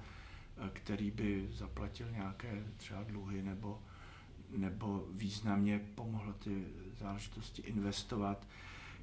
eh, 0.58 0.70
který 0.74 1.12
by 1.12 1.48
zaplatil 1.52 2.12
nějaké 2.12 2.64
třeba 2.78 3.04
dluhy 3.04 3.42
nebo, 3.42 3.82
nebo 4.58 5.08
významně 5.12 5.80
pomohl 5.96 6.34
ty 6.34 6.68
záležitosti 7.00 7.62
investovat. 7.62 8.48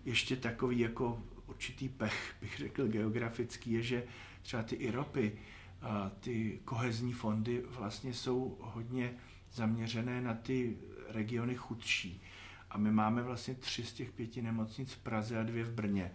Ještě 0.04 0.36
takový 0.36 0.78
jako 0.78 1.22
určitý 1.46 1.88
pech, 1.88 2.36
bych 2.40 2.58
řekl, 2.58 2.88
geografický, 2.88 3.72
je, 3.72 3.82
že 3.82 4.04
třeba 4.42 4.62
ty 4.62 4.76
IROPy, 4.76 5.38
ty 6.20 6.60
kohezní 6.64 7.12
fondy 7.12 7.64
vlastně 7.68 8.14
jsou 8.14 8.58
hodně 8.60 9.14
zaměřené 9.52 10.20
na 10.20 10.34
ty 10.34 10.76
regiony 11.08 11.54
chudší. 11.54 12.22
A 12.70 12.78
my 12.78 12.90
máme 12.90 13.22
vlastně 13.22 13.54
tři 13.54 13.84
z 13.84 13.92
těch 13.92 14.12
pěti 14.12 14.42
nemocnic 14.42 14.92
v 14.92 14.98
Praze 14.98 15.40
a 15.40 15.42
dvě 15.42 15.64
v 15.64 15.72
Brně 15.72 16.10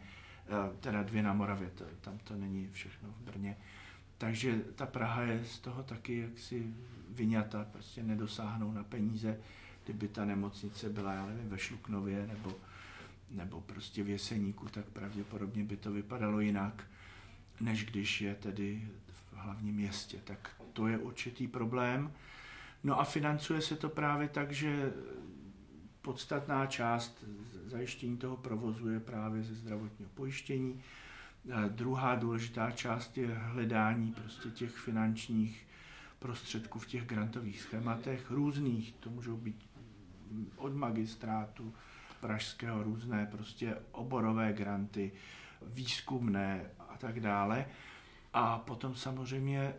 teda 0.79 1.03
dvě 1.03 1.23
na 1.23 1.33
Moravě, 1.33 1.69
to, 1.69 1.85
tam 2.01 2.17
to 2.17 2.35
není 2.35 2.69
všechno 2.71 3.09
v 3.09 3.21
Brně. 3.21 3.57
Takže 4.17 4.61
ta 4.75 4.85
Praha 4.85 5.21
je 5.21 5.45
z 5.45 5.59
toho 5.59 5.83
taky 5.83 6.17
jaksi 6.17 6.73
vyňata, 7.09 7.65
prostě 7.71 8.03
nedosáhnou 8.03 8.71
na 8.71 8.83
peníze, 8.83 9.37
kdyby 9.83 10.07
ta 10.07 10.25
nemocnice 10.25 10.89
byla, 10.89 11.13
já 11.13 11.25
nevím, 11.25 11.49
ve 11.49 11.57
Šluknově 11.57 12.27
nebo, 12.27 12.55
nebo 13.31 13.61
prostě 13.61 14.03
v 14.03 14.09
Jeseníku, 14.09 14.67
tak 14.69 14.85
pravděpodobně 14.85 15.63
by 15.63 15.77
to 15.77 15.91
vypadalo 15.91 16.39
jinak, 16.39 16.83
než 17.61 17.85
když 17.85 18.21
je 18.21 18.35
tedy 18.35 18.87
v 19.07 19.33
hlavním 19.33 19.75
městě. 19.75 20.17
Tak 20.23 20.49
to 20.73 20.87
je 20.87 20.97
určitý 20.97 21.47
problém. 21.47 22.11
No 22.83 22.99
a 22.99 23.03
financuje 23.03 23.61
se 23.61 23.75
to 23.75 23.89
právě 23.89 24.27
tak, 24.27 24.51
že 24.51 24.93
podstatná 26.09 26.65
část 26.65 27.23
zajištění 27.65 28.17
toho 28.17 28.37
provozu 28.37 28.89
je 28.89 28.99
právě 28.99 29.43
ze 29.43 29.55
zdravotního 29.55 30.11
pojištění. 30.13 30.81
Druhá 31.67 32.15
důležitá 32.15 32.71
část 32.71 33.17
je 33.17 33.27
hledání 33.27 34.11
prostě 34.11 34.49
těch 34.49 34.71
finančních 34.71 35.67
prostředků 36.19 36.79
v 36.79 36.85
těch 36.85 37.05
grantových 37.05 37.61
schématech 37.61 38.31
různých, 38.31 38.93
to 38.99 39.09
můžou 39.09 39.37
být 39.37 39.69
od 40.55 40.75
magistrátu 40.75 41.73
pražského 42.21 42.83
různé 42.83 43.25
prostě 43.25 43.77
oborové 43.91 44.53
granty, 44.53 45.11
výzkumné 45.61 46.65
a 46.79 46.97
tak 46.97 47.19
dále. 47.19 47.65
A 48.33 48.57
potom 48.57 48.95
samozřejmě 48.95 49.73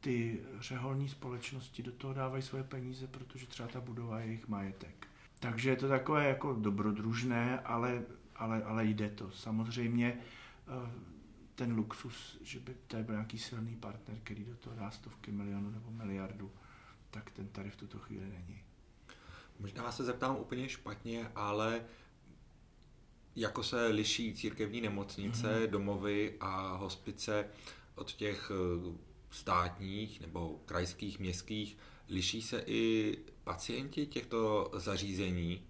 ty 0.00 0.40
řeholní 0.60 1.08
společnosti 1.08 1.82
do 1.82 1.92
toho 1.92 2.14
dávají 2.14 2.42
svoje 2.42 2.64
peníze, 2.64 3.06
protože 3.06 3.46
třeba 3.46 3.68
ta 3.68 3.80
budova 3.80 4.20
je 4.20 4.26
jejich 4.26 4.48
majetek. 4.48 5.06
Takže 5.50 5.70
je 5.70 5.76
to 5.76 5.88
takové 5.88 6.28
jako 6.28 6.52
dobrodružné, 6.52 7.60
ale, 7.60 8.04
ale, 8.36 8.62
ale 8.64 8.84
jde 8.84 9.10
to. 9.10 9.30
Samozřejmě 9.30 10.18
eh, 10.68 10.90
ten 11.54 11.72
luxus, 11.72 12.38
že 12.42 12.60
by 12.60 12.74
to 12.86 12.96
byl 12.96 13.14
nějaký 13.14 13.38
silný 13.38 13.76
partner, 13.76 14.18
který 14.22 14.44
do 14.44 14.56
toho 14.56 14.76
dá 14.76 14.90
stovky 14.90 15.32
milionů 15.32 15.70
nebo 15.70 15.90
miliardu, 15.90 16.52
tak 17.10 17.30
ten 17.30 17.48
tady 17.48 17.70
v 17.70 17.76
tuto 17.76 17.98
chvíli 17.98 18.26
není. 18.26 18.62
Možná 19.58 19.92
se 19.92 20.04
zeptám 20.04 20.36
úplně 20.36 20.68
špatně, 20.68 21.30
ale 21.34 21.84
jako 23.36 23.62
se 23.62 23.86
liší 23.86 24.34
církevní 24.34 24.80
nemocnice, 24.80 25.46
mm-hmm. 25.46 25.70
domovy 25.70 26.36
a 26.40 26.76
hospice 26.76 27.48
od 27.94 28.12
těch 28.12 28.50
eh, 28.54 28.96
státních 29.30 30.20
nebo 30.20 30.60
krajských, 30.64 31.18
městských, 31.18 31.78
liší 32.08 32.42
se 32.42 32.62
i 32.66 33.12
pacienti 33.44 34.06
těchto 34.06 34.70
zařízení? 34.74 35.62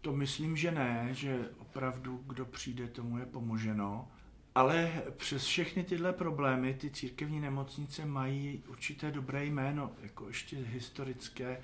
To 0.00 0.12
myslím, 0.12 0.56
že 0.56 0.70
ne, 0.70 1.08
že 1.12 1.50
opravdu 1.58 2.24
kdo 2.26 2.44
přijde, 2.44 2.88
tomu 2.88 3.18
je 3.18 3.26
pomoženo. 3.26 4.08
Ale 4.54 5.02
přes 5.16 5.44
všechny 5.44 5.84
tyhle 5.84 6.12
problémy 6.12 6.74
ty 6.74 6.90
církevní 6.90 7.40
nemocnice 7.40 8.06
mají 8.06 8.62
určité 8.68 9.10
dobré 9.10 9.44
jméno, 9.44 9.92
jako 10.02 10.28
ještě 10.28 10.56
historické. 10.56 11.62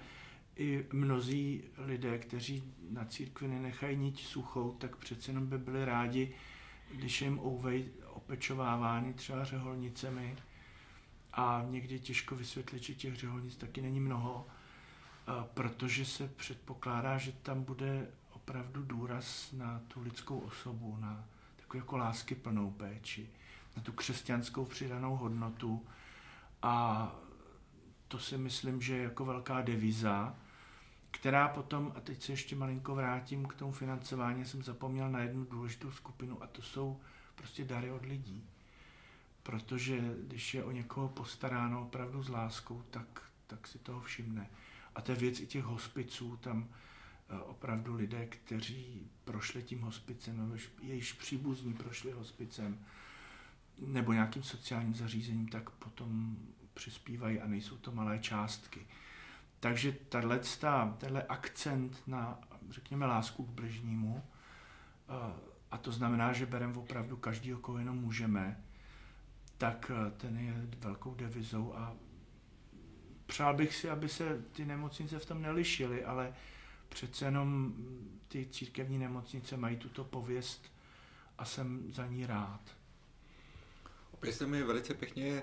I 0.56 0.86
mnozí 0.92 1.64
lidé, 1.78 2.18
kteří 2.18 2.74
na 2.90 3.04
církvi 3.04 3.48
nenechají 3.48 3.96
nic 3.96 4.20
suchou, 4.20 4.72
tak 4.72 4.96
přece 4.96 5.30
jenom 5.30 5.46
by 5.46 5.58
byli 5.58 5.84
rádi, 5.84 6.34
když 6.92 7.22
jim 7.22 7.38
ouvej 7.38 7.88
opečovávány 8.06 9.14
třeba 9.14 9.44
řeholnicemi. 9.44 10.36
A 11.36 11.64
někdy 11.68 12.00
těžko 12.00 12.36
vysvětlit, 12.36 12.82
že 12.82 12.94
těch 12.94 13.16
řeholnic 13.16 13.56
taky 13.56 13.82
není 13.82 14.00
mnoho 14.00 14.46
protože 15.54 16.04
se 16.04 16.28
předpokládá, 16.28 17.18
že 17.18 17.32
tam 17.32 17.62
bude 17.62 18.06
opravdu 18.32 18.82
důraz 18.82 19.52
na 19.52 19.80
tu 19.88 20.02
lidskou 20.02 20.38
osobu, 20.38 20.96
na 21.00 21.24
takovou 21.56 21.78
jako 21.78 21.96
lásky 21.96 22.34
plnou 22.34 22.70
péči, 22.70 23.28
na 23.76 23.82
tu 23.82 23.92
křesťanskou 23.92 24.64
přidanou 24.64 25.16
hodnotu 25.16 25.86
a 26.62 27.12
to 28.08 28.18
si 28.18 28.38
myslím, 28.38 28.82
že 28.82 28.96
je 28.96 29.02
jako 29.02 29.24
velká 29.24 29.60
deviza, 29.60 30.36
která 31.10 31.48
potom, 31.48 31.92
a 31.96 32.00
teď 32.00 32.22
se 32.22 32.32
ještě 32.32 32.56
malinko 32.56 32.94
vrátím 32.94 33.46
k 33.46 33.54
tomu 33.54 33.72
financování, 33.72 34.44
jsem 34.44 34.62
zapomněl 34.62 35.10
na 35.10 35.20
jednu 35.20 35.44
důležitou 35.44 35.90
skupinu 35.90 36.42
a 36.42 36.46
to 36.46 36.62
jsou 36.62 37.00
prostě 37.34 37.64
dary 37.64 37.90
od 37.90 38.06
lidí. 38.06 38.48
Protože 39.44 40.14
když 40.26 40.54
je 40.54 40.64
o 40.64 40.70
někoho 40.70 41.08
postaráno 41.08 41.82
opravdu 41.82 42.22
s 42.22 42.28
láskou, 42.28 42.82
tak, 42.90 43.22
tak 43.46 43.66
si 43.66 43.78
toho 43.78 44.00
všimne. 44.00 44.50
A 44.94 45.00
to 45.00 45.12
je 45.12 45.16
věc 45.18 45.40
i 45.40 45.46
těch 45.46 45.64
hospiců, 45.64 46.36
tam 46.36 46.68
eh, 47.28 47.38
opravdu 47.38 47.94
lidé, 47.94 48.26
kteří 48.26 49.10
prošli 49.24 49.62
tím 49.62 49.80
hospicem, 49.80 50.36
nebo 50.36 50.56
jejichž 50.82 51.12
příbuzní 51.12 51.74
prošli 51.74 52.12
hospicem, 52.12 52.78
nebo 53.78 54.12
nějakým 54.12 54.42
sociálním 54.42 54.94
zařízením, 54.94 55.48
tak 55.48 55.70
potom 55.70 56.36
přispívají 56.74 57.40
a 57.40 57.46
nejsou 57.46 57.76
to 57.76 57.92
malé 57.92 58.18
částky. 58.18 58.86
Takže 59.60 59.92
tenhle 59.92 61.22
akcent 61.28 62.02
na, 62.06 62.38
řekněme, 62.70 63.06
lásku 63.06 63.44
k 63.44 63.50
bližnímu, 63.50 64.22
eh, 65.08 65.54
a 65.70 65.78
to 65.78 65.92
znamená, 65.92 66.32
že 66.32 66.46
bereme 66.46 66.74
opravdu 66.74 67.16
každý, 67.16 67.52
koho 67.60 67.78
jenom 67.78 67.96
můžeme, 67.96 68.64
tak 69.64 69.90
eh, 69.90 70.10
ten 70.10 70.38
je 70.38 70.54
velkou 70.78 71.14
devizou 71.14 71.74
a 71.74 71.96
přál 73.26 73.54
bych 73.54 73.74
si, 73.76 73.90
aby 73.90 74.08
se 74.08 74.44
ty 74.52 74.64
nemocnice 74.64 75.18
v 75.18 75.26
tom 75.26 75.42
nelišily, 75.42 76.04
ale 76.04 76.34
přece 76.88 77.24
jenom 77.24 77.74
ty 78.28 78.46
církevní 78.46 78.98
nemocnice 78.98 79.56
mají 79.56 79.76
tuto 79.76 80.04
pověst 80.04 80.72
a 81.38 81.44
jsem 81.44 81.92
za 81.92 82.06
ní 82.06 82.26
rád. 82.26 82.60
Opět 84.10 84.32
jste 84.32 84.46
mi 84.46 84.62
velice 84.62 84.94
pěkně 84.94 85.42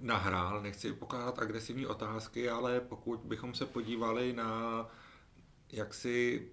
nahrál, 0.00 0.62
nechci 0.62 0.92
pokládat 0.92 1.38
agresivní 1.38 1.86
otázky, 1.86 2.50
ale 2.50 2.80
pokud 2.80 3.20
bychom 3.20 3.54
se 3.54 3.66
podívali 3.66 4.32
na 4.32 4.86
jaksi 5.72 6.48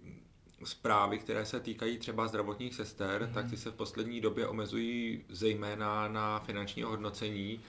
zprávy, 0.63 1.20
které 1.20 1.46
se 1.46 1.60
týkají 1.60 1.98
třeba 1.98 2.28
zdravotních 2.28 2.75
sester, 2.75 3.24
mm-hmm. 3.24 3.34
tak 3.34 3.50
ty 3.50 3.58
se 3.58 3.72
v 3.72 3.75
poslední 3.75 4.22
době 4.22 4.48
omezují 4.48 5.25
zejména 5.30 6.08
na 6.08 6.39
finanční 6.39 6.84
hodnocení, 6.84 7.60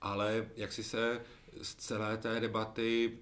ale 0.00 0.48
jak 0.56 0.72
si 0.72 0.84
se 0.84 1.20
z 1.62 1.74
celé 1.74 2.16
té 2.16 2.40
debaty 2.40 3.18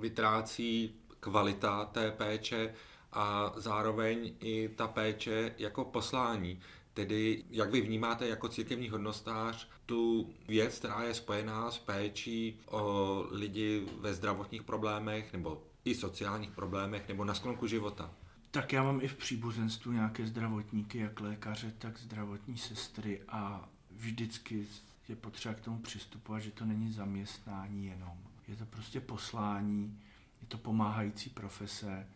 vytrácí 0.00 0.94
kvalita 1.20 1.84
té 1.84 2.10
péče 2.10 2.74
a 3.12 3.52
zároveň 3.56 4.34
i 4.40 4.68
ta 4.68 4.86
péče 4.86 5.54
jako 5.58 5.84
poslání. 5.84 6.60
Tedy 6.94 7.44
jak 7.50 7.70
vy 7.70 7.80
vnímáte 7.80 8.28
jako 8.28 8.48
církevní 8.48 8.88
hodnostář 8.88 9.68
tu 9.86 10.30
věc, 10.48 10.78
která 10.78 11.02
je 11.02 11.14
spojená 11.14 11.70
s 11.70 11.78
péčí 11.78 12.60
o 12.66 13.24
lidi 13.30 13.86
ve 13.98 14.14
zdravotních 14.14 14.62
problémech 14.62 15.32
nebo 15.32 15.62
i 15.84 15.94
sociálních 15.94 16.50
problémech 16.50 17.08
nebo 17.08 17.24
na 17.24 17.34
sklonku 17.34 17.66
života? 17.66 18.14
Tak 18.50 18.72
já 18.72 18.82
mám 18.82 19.00
i 19.00 19.08
v 19.08 19.16
příbuzenstvu 19.16 19.92
nějaké 19.92 20.26
zdravotníky, 20.26 20.98
jak 20.98 21.20
lékaře, 21.20 21.72
tak 21.78 21.98
zdravotní 21.98 22.58
sestry 22.58 23.22
a 23.28 23.68
vždycky 23.90 24.66
je 25.08 25.16
potřeba 25.16 25.54
k 25.54 25.60
tomu 25.60 25.78
přistupovat, 25.78 26.42
že 26.42 26.50
to 26.50 26.64
není 26.64 26.92
zaměstnání 26.92 27.86
jenom. 27.86 28.18
Je 28.48 28.56
to 28.56 28.66
prostě 28.66 29.00
poslání, 29.00 30.00
je 30.40 30.46
to 30.46 30.58
pomáhající 30.58 31.30
profese, 31.30 32.06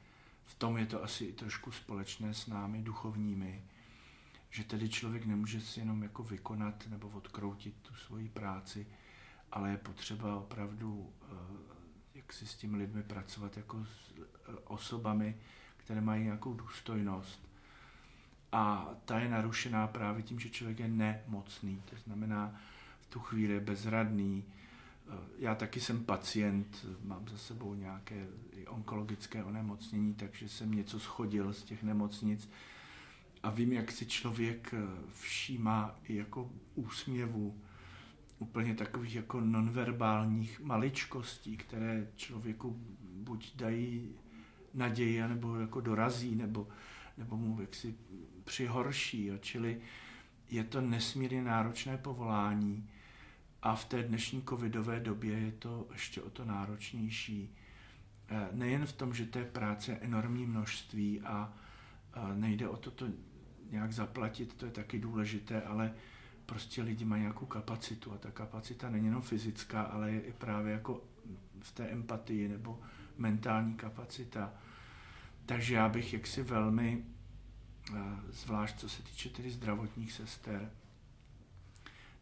v 0.44 0.54
tom 0.54 0.76
je 0.76 0.86
to 0.86 1.02
asi 1.04 1.24
i 1.24 1.32
trošku 1.32 1.72
společné 1.72 2.34
s 2.34 2.46
námi 2.46 2.82
duchovními, 2.82 3.64
že 4.50 4.64
tedy 4.64 4.88
člověk 4.88 5.26
nemůže 5.26 5.60
si 5.60 5.80
jenom 5.80 6.02
jako 6.02 6.22
vykonat 6.22 6.86
nebo 6.86 7.08
odkroutit 7.08 7.74
tu 7.82 7.94
svoji 7.94 8.28
práci, 8.28 8.86
ale 9.52 9.70
je 9.70 9.76
potřeba 9.76 10.36
opravdu 10.36 11.12
eh, 11.22 11.34
jak 12.14 12.32
si 12.32 12.46
s 12.46 12.56
těmi 12.56 12.76
lidmi 12.76 13.02
pracovat 13.02 13.56
jako 13.56 13.84
s 13.84 14.12
eh, 14.18 14.52
osobami, 14.64 15.36
které 15.84 16.00
mají 16.00 16.24
nějakou 16.24 16.54
důstojnost. 16.54 17.48
A 18.52 18.88
ta 19.04 19.18
je 19.18 19.28
narušená 19.28 19.86
právě 19.86 20.22
tím, 20.22 20.40
že 20.40 20.50
člověk 20.50 20.78
je 20.78 20.88
nemocný, 20.88 21.82
to 21.90 21.96
znamená 21.96 22.54
v 23.00 23.06
tu 23.06 23.20
chvíli 23.20 23.54
je 23.54 23.60
bezradný. 23.60 24.44
Já 25.38 25.54
taky 25.54 25.80
jsem 25.80 26.04
pacient, 26.04 26.86
mám 27.04 27.28
za 27.28 27.38
sebou 27.38 27.74
nějaké 27.74 28.26
onkologické 28.68 29.44
onemocnění, 29.44 30.14
takže 30.14 30.48
jsem 30.48 30.74
něco 30.74 31.00
schodil 31.00 31.52
z 31.52 31.62
těch 31.62 31.82
nemocnic 31.82 32.48
a 33.44 33.50
vím, 33.50 33.72
jak 33.72 33.92
si 33.92 34.06
člověk 34.06 34.74
eh, 34.74 34.86
všímá 35.12 35.94
i 36.04 36.16
jako 36.16 36.50
úsměvu 36.74 37.60
úplně 38.38 38.74
takových 38.74 39.14
jako 39.14 39.40
nonverbálních 39.40 40.60
maličkostí, 40.60 41.56
které 41.56 42.08
člověku 42.16 42.76
buď 43.00 43.56
dají 43.56 44.14
naději, 44.74 45.28
nebo 45.28 45.56
jako 45.56 45.80
dorazí, 45.80 46.34
nebo, 46.34 46.68
nebo 47.18 47.36
mu 47.36 47.60
jaksi 47.60 47.94
přihorší. 48.44 49.26
Jo. 49.26 49.38
Čili 49.38 49.80
je 50.50 50.64
to 50.64 50.80
nesmírně 50.80 51.42
náročné 51.42 51.98
povolání 51.98 52.90
a 53.62 53.74
v 53.74 53.84
té 53.84 54.02
dnešní 54.02 54.42
covidové 54.42 55.00
době 55.00 55.38
je 55.38 55.52
to 55.52 55.86
ještě 55.92 56.22
o 56.22 56.30
to 56.30 56.44
náročnější. 56.44 57.56
Eh, 58.28 58.48
nejen 58.52 58.86
v 58.86 58.92
tom, 58.92 59.14
že 59.14 59.26
té 59.26 59.44
práce 59.44 59.92
je 59.92 59.98
enormní 59.98 60.46
množství 60.46 61.20
a 61.20 61.52
nejde 62.34 62.68
o 62.68 62.76
to, 62.76 62.90
to 62.90 63.06
nějak 63.70 63.92
zaplatit, 63.92 64.54
to 64.54 64.66
je 64.66 64.72
taky 64.72 64.98
důležité, 64.98 65.62
ale 65.62 65.94
prostě 66.46 66.82
lidi 66.82 67.04
mají 67.04 67.22
nějakou 67.22 67.46
kapacitu 67.46 68.12
a 68.12 68.18
ta 68.18 68.30
kapacita 68.30 68.90
není 68.90 69.06
jenom 69.06 69.22
fyzická, 69.22 69.82
ale 69.82 70.10
je 70.10 70.20
i 70.20 70.32
právě 70.32 70.72
jako 70.72 71.04
v 71.60 71.72
té 71.72 71.88
empatii 71.88 72.48
nebo 72.48 72.80
mentální 73.18 73.74
kapacita. 73.74 74.52
Takže 75.46 75.74
já 75.74 75.88
bych 75.88 76.12
jaksi 76.12 76.42
velmi, 76.42 77.04
eh, 77.90 78.00
zvlášť 78.28 78.76
co 78.78 78.88
se 78.88 79.02
týče 79.02 79.28
tedy 79.28 79.50
zdravotních 79.50 80.12
sester 80.12 80.70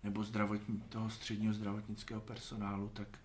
nebo 0.03 0.25
zdravotní, 0.25 0.81
toho 0.81 1.11
středního 1.11 1.55
zdravotnického 1.55 2.21
personálu, 2.21 2.89
tak, 2.89 3.19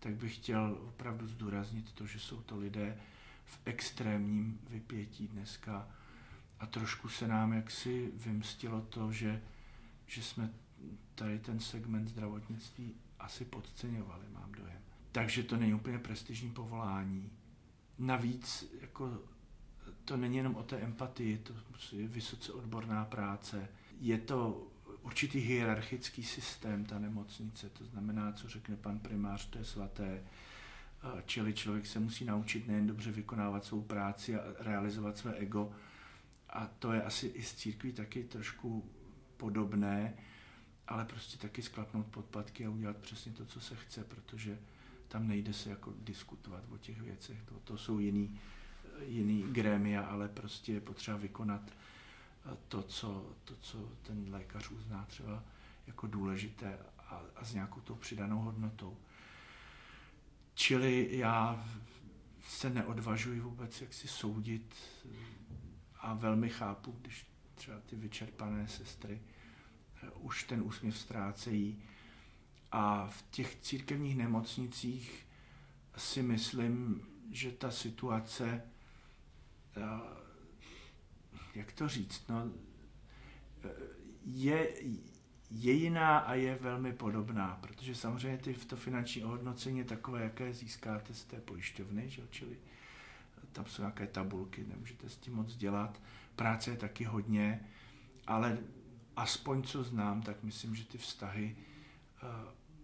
tak 0.00 0.14
bych 0.14 0.34
chtěl 0.34 0.78
opravdu 0.88 1.26
zdůraznit 1.26 1.92
to, 1.92 2.06
že 2.06 2.20
jsou 2.20 2.42
to 2.42 2.58
lidé 2.58 2.98
v 3.44 3.58
extrémním 3.64 4.60
vypětí 4.70 5.28
dneska, 5.28 5.88
a 6.62 6.66
trošku 6.66 7.08
se 7.08 7.28
nám 7.28 7.52
jaksi 7.52 8.12
vymstilo 8.16 8.80
to, 8.80 9.12
že, 9.12 9.42
že 10.06 10.22
jsme 10.22 10.50
tady 11.14 11.38
ten 11.38 11.60
segment 11.60 12.08
zdravotnictví 12.08 12.94
asi 13.18 13.44
podceňovali, 13.44 14.24
mám 14.32 14.52
dojem. 14.52 14.80
Takže 15.12 15.42
to 15.42 15.56
není 15.56 15.74
úplně 15.74 15.98
prestižní 15.98 16.50
povolání. 16.50 17.30
Navíc 17.98 18.72
jako, 18.80 19.18
to 20.04 20.16
není 20.16 20.36
jenom 20.36 20.54
o 20.54 20.62
té 20.62 20.76
empatii, 20.76 21.38
to 21.38 21.54
je 21.92 22.08
vysoce 22.08 22.52
odborná 22.52 23.04
práce. 23.04 23.68
Je 24.00 24.18
to 24.18 24.66
určitý 25.02 25.38
hierarchický 25.38 26.22
systém, 26.22 26.84
ta 26.84 26.98
nemocnice, 26.98 27.70
to 27.70 27.84
znamená, 27.84 28.32
co 28.32 28.48
řekne 28.48 28.76
pan 28.76 28.98
primář, 28.98 29.46
to 29.46 29.58
je 29.58 29.64
svaté. 29.64 30.22
Čili 31.26 31.54
člověk 31.54 31.86
se 31.86 32.00
musí 32.00 32.24
naučit 32.24 32.68
nejen 32.68 32.86
dobře 32.86 33.12
vykonávat 33.12 33.64
svou 33.64 33.82
práci 33.82 34.36
a 34.36 34.40
realizovat 34.58 35.16
své 35.16 35.34
ego, 35.34 35.72
a 36.50 36.66
to 36.66 36.92
je 36.92 37.02
asi 37.02 37.26
i 37.26 37.42
z 37.42 37.54
církví 37.54 37.92
taky 37.92 38.24
trošku 38.24 38.90
podobné, 39.36 40.14
ale 40.88 41.04
prostě 41.04 41.38
taky 41.38 41.62
sklapnout 41.62 42.06
podpatky 42.06 42.66
a 42.66 42.70
udělat 42.70 42.96
přesně 42.96 43.32
to, 43.32 43.46
co 43.46 43.60
se 43.60 43.76
chce, 43.76 44.04
protože 44.04 44.58
tam 45.08 45.28
nejde 45.28 45.52
se 45.52 45.70
jako 45.70 45.94
diskutovat 45.98 46.64
o 46.70 46.78
těch 46.78 47.00
věcech. 47.00 47.42
To, 47.42 47.54
to 47.64 47.78
jsou 47.78 47.98
jiný, 47.98 48.40
jiný 49.00 49.42
grémia, 49.42 50.02
ale 50.02 50.28
prostě 50.28 50.72
je 50.72 50.80
potřeba 50.80 51.16
vykonat 51.16 51.62
to 52.68 52.82
co, 52.82 53.36
to, 53.44 53.56
co 53.56 53.78
ten 54.02 54.26
lékař 54.30 54.70
uzná 54.70 55.04
třeba 55.04 55.44
jako 55.86 56.06
důležité 56.06 56.78
a, 56.98 57.22
a 57.36 57.44
s 57.44 57.54
nějakou 57.54 57.80
tou 57.80 57.94
přidanou 57.94 58.38
hodnotou. 58.38 58.96
Čili 60.54 61.08
já 61.10 61.66
se 62.48 62.70
neodvažuji 62.70 63.40
vůbec 63.40 63.80
jak 63.80 63.94
si 63.94 64.08
soudit 64.08 64.74
a 66.00 66.14
velmi 66.14 66.48
chápu, 66.48 66.96
když 67.00 67.26
třeba 67.54 67.80
ty 67.80 67.96
vyčerpané 67.96 68.68
sestry 68.68 69.20
eh, 70.02 70.10
už 70.10 70.44
ten 70.44 70.62
úsměv 70.62 70.98
ztrácejí. 70.98 71.82
A 72.72 73.06
v 73.06 73.24
těch 73.30 73.56
církevních 73.60 74.16
nemocnicích 74.16 75.26
si 75.96 76.22
myslím, 76.22 77.06
že 77.30 77.52
ta 77.52 77.70
situace, 77.70 78.62
eh, 78.64 78.71
jak 81.54 81.72
to 81.72 81.88
říct, 81.88 82.28
no, 82.28 82.50
eh, 83.64 83.68
je, 84.24 84.68
je 85.50 85.72
jiná 85.72 86.18
a 86.18 86.34
je 86.34 86.58
velmi 86.60 86.92
podobná, 86.92 87.58
protože 87.60 87.94
samozřejmě 87.94 88.38
ty, 88.38 88.54
to 88.54 88.76
finanční 88.76 89.24
ohodnocení 89.24 89.78
je 89.78 89.84
takové, 89.84 90.22
jaké 90.22 90.52
získáte 90.52 91.14
z 91.14 91.24
té 91.24 91.40
pojišťovny, 91.40 92.10
že? 92.10 92.22
čili 92.30 92.56
tam 93.52 93.66
jsou 93.66 93.82
nějaké 93.82 94.06
tabulky, 94.06 94.64
nemůžete 94.68 95.08
s 95.08 95.16
tím 95.16 95.34
moc 95.34 95.56
dělat. 95.56 96.00
Práce 96.36 96.70
je 96.70 96.76
taky 96.76 97.04
hodně, 97.04 97.60
ale 98.26 98.58
aspoň 99.16 99.62
co 99.62 99.84
znám, 99.84 100.22
tak 100.22 100.42
myslím, 100.42 100.74
že 100.74 100.84
ty 100.84 100.98
vztahy 100.98 101.56
uh, 102.22 102.28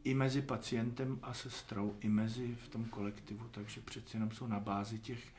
i 0.05 0.15
mezi 0.15 0.43
pacientem 0.43 1.19
a 1.23 1.35
sestrou, 1.35 1.97
i 2.01 2.09
mezi 2.09 2.55
v 2.65 2.69
tom 2.69 2.85
kolektivu, 2.85 3.49
takže 3.49 3.81
přeci 3.81 4.17
jenom 4.17 4.31
jsou 4.31 4.47
na 4.47 4.61
bázi 4.61 4.99
těch 4.99 5.33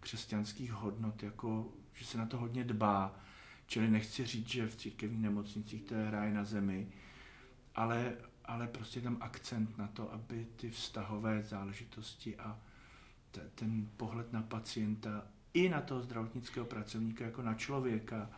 křesťanských 0.00 0.72
hodnot, 0.72 1.22
jako 1.22 1.72
že 1.94 2.04
se 2.04 2.18
na 2.18 2.26
to 2.26 2.38
hodně 2.38 2.64
dbá. 2.64 3.20
Čili 3.66 3.88
nechci 3.88 4.26
říct, 4.26 4.48
že 4.48 4.66
v 4.66 4.76
církevních 4.76 5.22
nemocnicích 5.22 5.82
to 5.82 5.94
je 5.94 6.10
ráj 6.10 6.32
na 6.32 6.44
zemi, 6.44 6.88
ale, 7.74 8.16
ale 8.44 8.66
prostě 8.66 9.00
tam 9.00 9.16
akcent 9.20 9.78
na 9.78 9.88
to, 9.88 10.12
aby 10.12 10.46
ty 10.56 10.70
vztahové 10.70 11.42
záležitosti 11.42 12.36
a 12.36 12.58
te, 13.30 13.40
ten 13.54 13.88
pohled 13.96 14.32
na 14.32 14.42
pacienta 14.42 15.26
i 15.54 15.68
na 15.68 15.80
toho 15.80 16.02
zdravotnického 16.02 16.66
pracovníka 16.66 17.24
jako 17.24 17.42
na 17.42 17.54
člověka, 17.54 18.30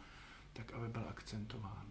tak 0.52 0.72
aby 0.72 0.88
byl 0.88 1.04
akcentován. 1.08 1.86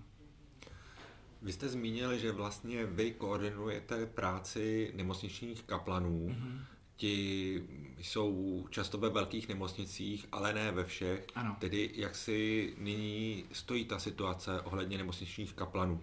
Vy 1.41 1.53
jste 1.53 1.69
zmínil, 1.69 2.17
že 2.17 2.32
vlastně 2.32 2.86
vy 2.86 3.12
koordinujete 3.12 4.06
práci 4.06 4.93
nemocničních 4.95 5.63
kaplanů. 5.63 6.27
Mm-hmm. 6.27 6.60
Ti 6.97 7.63
jsou 7.97 8.65
často 8.69 8.97
ve 8.97 9.10
velkých 9.10 9.49
nemocnicích, 9.49 10.25
ale 10.31 10.53
ne 10.53 10.71
ve 10.71 10.83
všech. 10.83 11.27
Ano. 11.36 11.55
Tedy 11.60 11.91
jak 11.95 12.15
si 12.15 12.73
nyní 12.77 13.45
stojí 13.51 13.86
ta 13.86 13.99
situace 13.99 14.62
ohledně 14.62 14.97
nemocničních 14.97 15.53
kaplanů? 15.53 16.01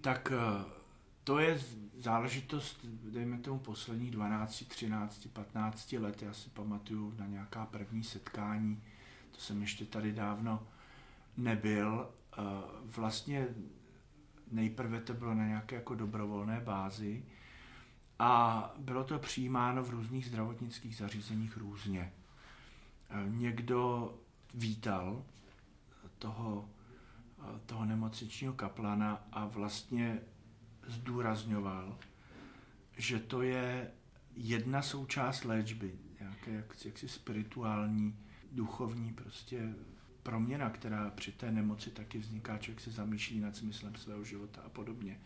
Tak 0.00 0.32
eh, 0.36 0.64
to 1.24 1.38
je 1.38 1.60
záležitost, 1.98 2.78
dejme 2.84 3.38
tomu, 3.38 3.58
posledních 3.58 4.10
12, 4.10 4.64
13, 4.68 5.26
15 5.32 5.92
let. 5.92 6.22
Já 6.22 6.32
si 6.32 6.50
pamatuju 6.50 7.14
na 7.18 7.26
nějaká 7.26 7.66
první 7.66 8.04
setkání, 8.04 8.82
to 9.32 9.40
jsem 9.40 9.60
ještě 9.60 9.84
tady 9.84 10.12
dávno 10.12 10.66
nebyl. 11.36 12.08
Eh, 12.38 12.42
vlastně 12.84 13.48
nejprve 14.50 15.00
to 15.00 15.14
bylo 15.14 15.34
na 15.34 15.46
nějaké 15.46 15.76
jako 15.76 15.94
dobrovolné 15.94 16.60
bázi 16.60 17.24
a 18.20 18.74
bylo 18.78 19.04
to 19.04 19.18
přijímáno 19.18 19.82
v 19.82 19.90
různých 19.90 20.26
zdravotnických 20.26 20.96
zařízeních 20.96 21.56
různě. 21.56 22.12
Eh, 23.10 23.24
někdo 23.28 24.14
vítal 24.54 25.24
toho, 26.18 26.68
eh, 27.38 27.60
toho 27.66 27.84
nemocničního 27.84 28.52
kaplana 28.52 29.26
a 29.32 29.46
vlastně 29.46 30.20
zdůrazňoval, 30.86 31.98
že 32.96 33.18
to 33.18 33.42
je 33.42 33.90
jedna 34.36 34.82
součást 34.82 35.44
léčby, 35.44 35.98
nějaké 36.20 36.50
jaksi, 36.50 36.88
jaksi 36.88 37.08
spirituální, 37.08 38.18
duchovní 38.52 39.12
prostě 39.12 39.74
proměna, 40.22 40.70
která 40.70 41.10
při 41.10 41.32
té 41.32 41.50
nemoci 41.50 41.90
taky 41.90 42.18
vzniká, 42.18 42.58
člověk 42.58 42.80
se 42.80 42.90
zamýšlí 42.90 43.40
nad 43.40 43.56
smyslem 43.56 43.94
svého 43.94 44.24
života 44.24 44.62
a 44.66 44.68
podobně. 44.68 45.20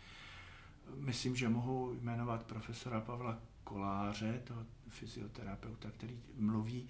Myslím, 0.96 1.36
že 1.36 1.48
mohu 1.48 1.98
jmenovat 2.00 2.44
profesora 2.44 3.00
Pavla 3.00 3.38
Koláře, 3.64 4.42
toho 4.44 4.66
fyzioterapeuta, 4.88 5.90
který 5.90 6.18
mluví 6.36 6.88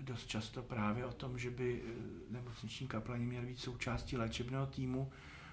dost 0.00 0.26
často 0.26 0.62
právě 0.62 1.06
o 1.06 1.12
tom, 1.12 1.38
že 1.38 1.50
by 1.50 1.82
eh, 1.84 1.92
nemocniční 2.30 2.86
kaplani 2.86 3.26
měly 3.26 3.46
být 3.46 3.58
součástí 3.58 4.16
léčebného 4.16 4.66
týmu, 4.66 5.10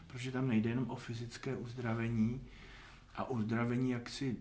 protože 0.07 0.31
tam 0.31 0.47
nejde 0.47 0.69
jenom 0.69 0.89
o 0.89 0.95
fyzické 0.95 1.55
uzdravení 1.55 2.41
a 3.15 3.29
uzdravení 3.29 3.91
jaksi 3.91 4.37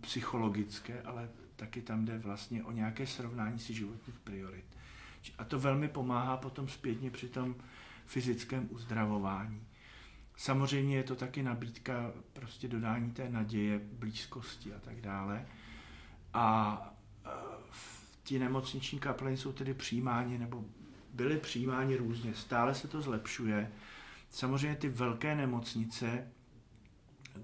psychologické, 0.00 1.02
ale 1.02 1.28
taky 1.56 1.82
tam 1.82 2.04
jde 2.04 2.18
vlastně 2.18 2.64
o 2.64 2.72
nějaké 2.72 3.06
srovnání 3.06 3.58
si 3.58 3.74
životních 3.74 4.18
priorit. 4.18 4.64
A 5.38 5.44
to 5.44 5.60
velmi 5.60 5.88
pomáhá 5.88 6.36
potom 6.36 6.68
zpětně 6.68 7.10
při 7.10 7.28
tom 7.28 7.54
fyzickém 8.06 8.68
uzdravování. 8.70 9.66
Samozřejmě 10.36 10.96
je 10.96 11.02
to 11.02 11.16
taky 11.16 11.42
nabídka 11.42 12.12
prostě 12.32 12.68
dodání 12.68 13.10
té 13.10 13.28
naděje, 13.28 13.80
blízkosti 13.92 14.74
a 14.74 14.78
tak 14.78 15.00
dále. 15.00 15.46
A 16.34 16.78
e, 17.24 17.30
ti 18.22 18.38
nemocniční 18.38 18.98
kapleny 18.98 19.36
jsou 19.36 19.52
tedy 19.52 19.74
přijímáni 19.74 20.38
nebo 20.38 20.64
byly 21.12 21.38
přijímáni 21.38 21.96
různě. 21.96 22.34
Stále 22.34 22.74
se 22.74 22.88
to 22.88 23.02
zlepšuje. 23.02 23.72
Samozřejmě 24.30 24.76
ty 24.76 24.88
velké 24.88 25.34
nemocnice, 25.34 26.28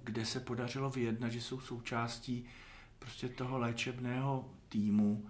kde 0.05 0.27
se 0.27 0.41
podařilo 0.41 0.91
vyjednat, 0.91 1.33
že 1.33 1.41
jsou 1.41 1.61
součástí 1.61 2.45
prostě 2.99 3.29
toho 3.29 3.59
léčebného 3.59 4.51
týmu, 4.69 5.27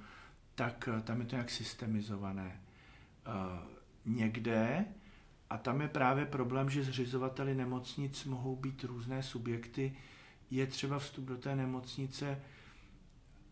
tak 0.54 0.88
eh, 0.88 1.00
tam 1.00 1.20
je 1.20 1.26
to 1.26 1.34
nějak 1.36 1.50
systemizované. 1.50 2.60
Eh, 3.26 3.30
někde, 4.04 4.84
a 5.50 5.58
tam 5.58 5.80
je 5.80 5.88
právě 5.88 6.26
problém, 6.26 6.70
že 6.70 6.84
zřizovateli 6.84 7.54
nemocnic 7.54 8.24
mohou 8.24 8.56
být 8.56 8.84
různé 8.84 9.22
subjekty, 9.22 9.96
je 10.50 10.66
třeba 10.66 10.98
vstup 10.98 11.24
do 11.24 11.36
té 11.36 11.56
nemocnice, 11.56 12.40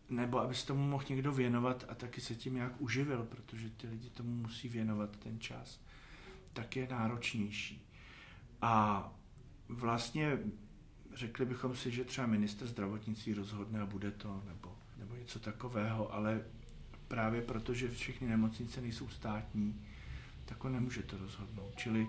nebo 0.09 0.39
aby 0.39 0.55
se 0.55 0.67
tomu 0.67 0.87
mohl 0.87 1.03
někdo 1.09 1.31
věnovat 1.31 1.85
a 1.89 1.95
taky 1.95 2.21
se 2.21 2.35
tím 2.35 2.55
nějak 2.55 2.81
uživil, 2.81 3.23
protože 3.23 3.69
ty 3.69 3.87
lidi 3.87 4.09
tomu 4.09 4.35
musí 4.35 4.69
věnovat 4.69 5.17
ten 5.17 5.39
čas, 5.39 5.79
tak 6.53 6.75
je 6.75 6.87
náročnější. 6.87 7.85
A 8.61 9.03
vlastně 9.69 10.39
řekli 11.13 11.45
bychom 11.45 11.75
si, 11.75 11.91
že 11.91 12.03
třeba 12.03 12.27
minister 12.27 12.67
zdravotnictví 12.67 13.33
rozhodne 13.33 13.81
a 13.81 13.85
bude 13.85 14.11
to, 14.11 14.43
nebo, 14.47 14.77
nebo 14.97 15.15
něco 15.15 15.39
takového, 15.39 16.13
ale 16.13 16.41
právě 17.07 17.41
proto, 17.41 17.73
že 17.73 17.89
všechny 17.89 18.27
nemocnice 18.27 18.81
nejsou 18.81 19.09
státní, 19.09 19.85
tak 20.47 20.65
on 20.65 20.73
nemůže 20.73 21.03
to 21.03 21.17
rozhodnout. 21.17 21.73
Čili 21.75 22.07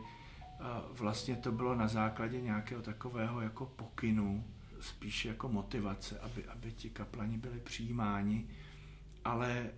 vlastně 0.92 1.36
to 1.36 1.52
bylo 1.52 1.74
na 1.74 1.88
základě 1.88 2.40
nějakého 2.40 2.82
takového 2.82 3.40
jako 3.40 3.66
pokynu, 3.66 4.44
spíše 4.80 5.28
jako 5.28 5.48
motivace, 5.48 6.18
aby, 6.18 6.44
aby 6.44 6.72
ti 6.72 6.90
kaplani 6.90 7.38
byli 7.38 7.60
přijímáni, 7.60 8.48
ale 9.24 9.50
e, 9.50 9.70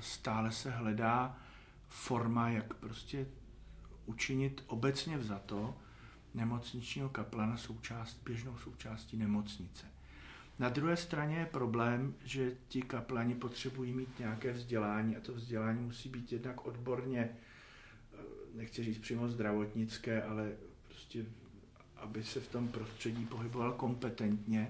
stále 0.00 0.52
se 0.52 0.70
hledá 0.70 1.38
forma, 1.88 2.48
jak 2.48 2.74
prostě 2.74 3.26
učinit 4.06 4.64
obecně 4.66 5.18
vzato 5.18 5.76
nemocničního 6.34 7.08
kaplana 7.08 7.56
součást, 7.56 8.22
běžnou 8.24 8.58
součástí 8.58 9.16
nemocnice. 9.16 9.86
Na 10.58 10.68
druhé 10.68 10.96
straně 10.96 11.36
je 11.36 11.46
problém, 11.46 12.14
že 12.24 12.52
ti 12.68 12.82
kaplani 12.82 13.34
potřebují 13.34 13.92
mít 13.92 14.18
nějaké 14.18 14.52
vzdělání 14.52 15.16
a 15.16 15.20
to 15.20 15.34
vzdělání 15.34 15.80
musí 15.80 16.08
být 16.08 16.32
jednak 16.32 16.66
odborně, 16.66 17.20
eh, 17.20 17.51
nechci 18.54 18.84
říct 18.84 18.98
přímo 18.98 19.28
zdravotnické, 19.28 20.22
ale 20.22 20.52
prostě, 20.88 21.24
aby 21.96 22.24
se 22.24 22.40
v 22.40 22.48
tom 22.48 22.68
prostředí 22.68 23.26
pohyboval 23.26 23.72
kompetentně 23.72 24.68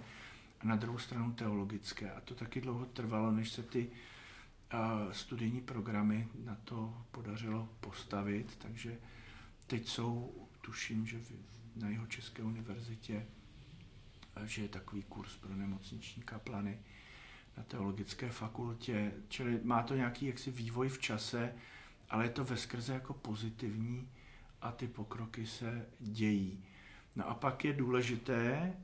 a 0.60 0.66
na 0.66 0.76
druhou 0.76 0.98
stranu 0.98 1.32
teologické. 1.32 2.10
A 2.10 2.20
to 2.20 2.34
taky 2.34 2.60
dlouho 2.60 2.84
trvalo, 2.84 3.30
než 3.30 3.50
se 3.50 3.62
ty 3.62 3.90
studijní 5.12 5.60
programy 5.60 6.28
na 6.44 6.56
to 6.64 7.04
podařilo 7.10 7.68
postavit, 7.80 8.56
takže 8.58 8.98
teď 9.66 9.88
jsou, 9.88 10.32
tuším, 10.60 11.06
že 11.06 11.20
na 11.76 11.88
jeho 11.88 12.06
České 12.06 12.42
univerzitě 12.42 13.26
že 14.44 14.62
je 14.62 14.68
takový 14.68 15.02
kurz 15.02 15.36
pro 15.36 15.56
nemocniční 15.56 16.22
kaplany 16.22 16.78
na 17.56 17.62
teologické 17.62 18.30
fakultě, 18.30 19.12
čili 19.28 19.60
má 19.62 19.82
to 19.82 19.94
nějaký 19.94 20.26
jaksi 20.26 20.50
vývoj 20.50 20.88
v 20.88 20.98
čase, 20.98 21.54
ale 22.12 22.24
je 22.24 22.30
to 22.30 22.44
ve 22.44 22.56
skrze 22.56 22.92
jako 22.92 23.14
pozitivní 23.14 24.08
a 24.60 24.72
ty 24.72 24.88
pokroky 24.88 25.46
se 25.46 25.86
dějí. 26.00 26.64
No 27.16 27.28
a 27.28 27.34
pak 27.34 27.64
je 27.64 27.72
důležité, 27.72 28.76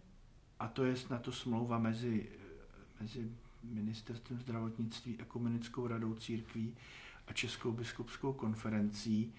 a 0.61 0.69
to 0.69 0.85
je 0.85 0.95
na 1.11 1.19
to 1.19 1.33
smlouva 1.33 1.79
mezi, 1.79 2.29
mezi 3.01 3.31
ministerstvem 3.65 4.41
zdravotnictví, 4.41 5.21
ekumenickou 5.21 5.87
radou 5.87 6.15
církví 6.15 6.77
a 7.27 7.33
Českou 7.33 7.73
biskupskou 7.73 8.33
konferencí, 8.33 9.33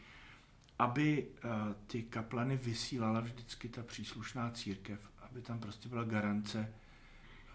aby 0.80 1.28
eh, 1.28 1.50
ty 1.88 2.04
kaplany 2.04 2.58
vysílala 2.58 3.20
vždycky 3.20 3.70
ta 3.70 3.84
příslušná 3.84 4.52
církev 4.52 5.10
aby 5.32 5.42
tam 5.42 5.60
prostě 5.60 5.90
byla 5.90 6.04
garance 6.04 6.74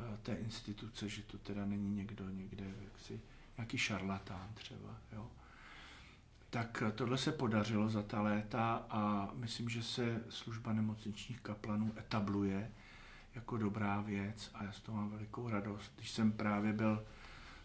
eh, 0.01 0.19
té 0.23 0.35
instituce, 0.35 1.09
že 1.09 1.23
to 1.23 1.39
teda 1.39 1.67
není 1.67 1.91
někdo 1.91 2.29
někde, 2.29 2.65
jaksi, 2.85 3.21
nějaký 3.57 3.79
šarlatán 3.79 4.51
třeba, 4.55 4.99
jo. 5.13 5.31
Tak 6.55 6.83
eh, 6.87 6.93
tohle 6.93 7.19
se 7.19 7.33
podařilo 7.33 7.89
za 7.89 8.03
ta 8.03 8.23
léta 8.23 8.87
a 8.91 9.31
myslím, 9.35 9.69
že 9.69 9.83
se 9.83 10.25
služba 10.29 10.73
nemocničních 10.73 11.41
kaplanů 11.41 11.93
etabluje 11.99 12.73
jako 13.35 13.57
dobrá 13.57 14.01
věc 14.01 14.51
a 14.55 14.65
já 14.65 14.73
z 14.73 14.81
toho 14.81 14.97
mám 14.97 15.11
velikou 15.11 15.49
radost. 15.49 15.93
Když 15.97 16.11
jsem 16.11 16.33
právě 16.33 16.73
byl 16.73 17.07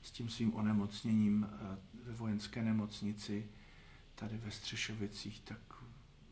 s 0.02 0.12
tím 0.12 0.30
svým 0.30 0.56
onemocněním 0.56 1.48
eh, 1.52 1.78
ve 2.04 2.14
vojenské 2.14 2.64
nemocnici 2.64 3.50
tady 4.16 4.38
ve 4.38 4.52
Střešovicích, 4.52 5.42
tak 5.42 5.60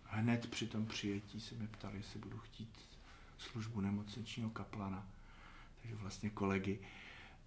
hned 0.04 0.48
při 0.50 0.68
tom 0.68 0.86
přijetí 0.86 1.42
se 1.42 1.56
mě 1.56 1.68
ptali, 1.68 1.98
jestli 1.98 2.20
budu 2.20 2.38
chtít 2.38 2.80
službu 3.38 3.82
nemocničního 3.82 4.50
kaplana, 4.50 5.08
takže 5.82 5.96
vlastně 5.96 6.30
kolegy. 6.30 6.80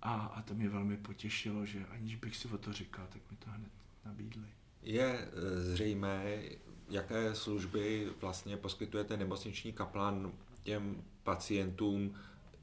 A, 0.03 0.15
a 0.15 0.43
to 0.43 0.55
mě 0.55 0.69
velmi 0.69 0.97
potěšilo, 0.97 1.67
že 1.67 1.87
aniž 1.87 2.17
bych 2.17 2.37
si 2.37 2.49
o 2.49 2.59
to 2.59 2.73
říkal, 2.73 3.07
tak 3.07 3.23
mi 3.31 3.37
to 3.37 3.51
hned 3.51 3.73
nabídli. 4.05 4.60
Je 4.83 5.05
e, 5.05 5.61
zřejmé, 5.61 6.43
jaké 6.89 7.35
služby 7.35 8.09
vlastně 8.21 8.57
poskytujete 8.57 9.17
nemocniční 9.17 9.73
kaplan 9.73 10.33
těm 10.63 11.03
pacientům, 11.25 12.15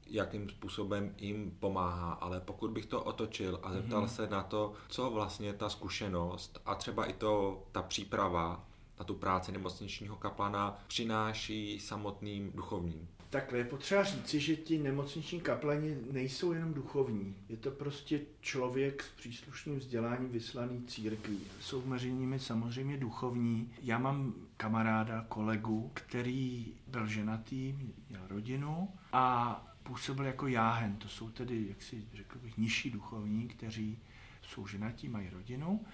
jakým 0.06 0.48
způsobem 0.48 1.14
jim 1.18 1.56
pomáhá, 1.60 2.12
ale 2.12 2.40
pokud 2.40 2.70
bych 2.70 2.86
to 2.86 3.02
otočil 3.04 3.60
a 3.62 3.72
zeptal 3.72 4.04
mm-hmm. 4.04 4.14
se 4.14 4.26
na 4.26 4.42
to, 4.42 4.72
co 4.88 5.10
vlastně 5.10 5.52
ta 5.52 5.68
zkušenost 5.68 6.60
a 6.66 6.74
třeba 6.74 7.04
i 7.04 7.12
to, 7.12 7.62
ta 7.72 7.82
příprava 7.82 8.64
na 8.98 9.04
tu 9.04 9.14
práci 9.14 9.52
nemocničního 9.52 10.16
kaplana 10.16 10.78
přináší 10.86 11.80
samotným 11.80 12.52
duchovním. 12.52 13.08
Takhle 13.30 13.58
je 13.58 13.64
potřeba 13.64 14.04
říci, 14.04 14.40
že 14.40 14.56
ti 14.56 14.78
nemocniční 14.78 15.40
kaplani 15.40 15.96
nejsou 16.12 16.52
jenom 16.52 16.74
duchovní. 16.74 17.36
Je 17.48 17.56
to 17.56 17.70
prostě 17.70 18.20
člověk 18.40 19.02
s 19.02 19.08
příslušným 19.10 19.78
vzděláním 19.78 20.30
vyslaný 20.30 20.82
církví. 20.86 21.40
Jsou 21.60 21.86
mezi 21.86 22.12
nimi 22.12 22.38
samozřejmě 22.38 22.96
duchovní. 22.96 23.72
Já 23.82 23.98
mám 23.98 24.34
kamaráda, 24.56 25.26
kolegu, 25.28 25.90
který 25.94 26.66
byl 26.86 27.06
ženatý, 27.06 27.74
měl 28.08 28.22
rodinu 28.28 28.88
a 29.12 29.54
působil 29.82 30.24
jako 30.24 30.46
jáhen. 30.46 30.96
To 30.96 31.08
jsou 31.08 31.30
tedy, 31.30 31.66
jak 31.68 31.82
si 31.82 32.04
řekl 32.14 32.38
bych, 32.38 32.58
nižší 32.58 32.90
duchovní, 32.90 33.48
kteří 33.48 33.98
jsou 34.42 34.66
ženatí, 34.66 35.08
mají 35.08 35.30
rodinu. 35.30 35.84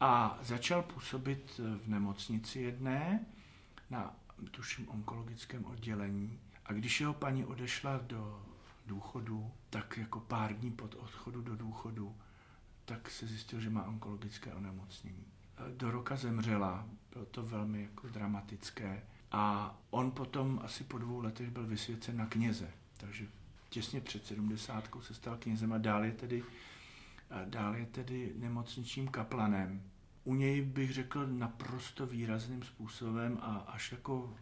A 0.00 0.38
začal 0.42 0.82
působit 0.82 1.60
v 1.84 1.88
nemocnici 1.88 2.60
jedné 2.60 3.26
na, 3.90 4.16
tuším, 4.50 4.88
onkologickém 4.88 5.64
oddělení. 5.64 6.38
A 6.66 6.72
když 6.72 7.00
jeho 7.00 7.14
paní 7.14 7.44
odešla 7.44 7.98
do 7.98 8.46
důchodu, 8.86 9.50
tak 9.70 9.96
jako 9.96 10.20
pár 10.20 10.54
dní 10.54 10.70
pod 10.70 10.94
odchodu 10.94 11.42
do 11.42 11.56
důchodu, 11.56 12.16
tak 12.84 13.10
se 13.10 13.26
zjistil, 13.26 13.60
že 13.60 13.70
má 13.70 13.84
onkologické 13.84 14.54
onemocnění. 14.54 15.24
Do 15.76 15.90
roka 15.90 16.16
zemřela, 16.16 16.86
bylo 17.12 17.24
to 17.24 17.42
velmi 17.42 17.82
jako 17.82 18.08
dramatické. 18.08 19.02
A 19.32 19.74
on 19.90 20.10
potom 20.10 20.60
asi 20.64 20.84
po 20.84 20.98
dvou 20.98 21.20
letech 21.20 21.50
byl 21.50 21.66
vysvěcen 21.66 22.16
na 22.16 22.26
kněze. 22.26 22.70
Takže 22.96 23.26
těsně 23.68 24.00
před 24.00 24.26
sedmdesátkou 24.26 25.00
se 25.00 25.14
stal 25.14 25.36
knězem 25.36 25.72
a 25.72 25.78
dál 25.78 26.04
je 26.04 26.12
tedy, 26.12 26.44
dál 27.44 27.76
je 27.76 27.86
tedy 27.86 28.32
nemocničním 28.36 29.08
kaplanem. 29.08 29.82
U 30.24 30.34
něj 30.34 30.62
bych 30.62 30.92
řekl 30.92 31.26
naprosto 31.26 32.06
výrazným 32.06 32.62
způsobem 32.62 33.38
a 33.42 33.56
až 33.56 33.92
jako 33.92 34.34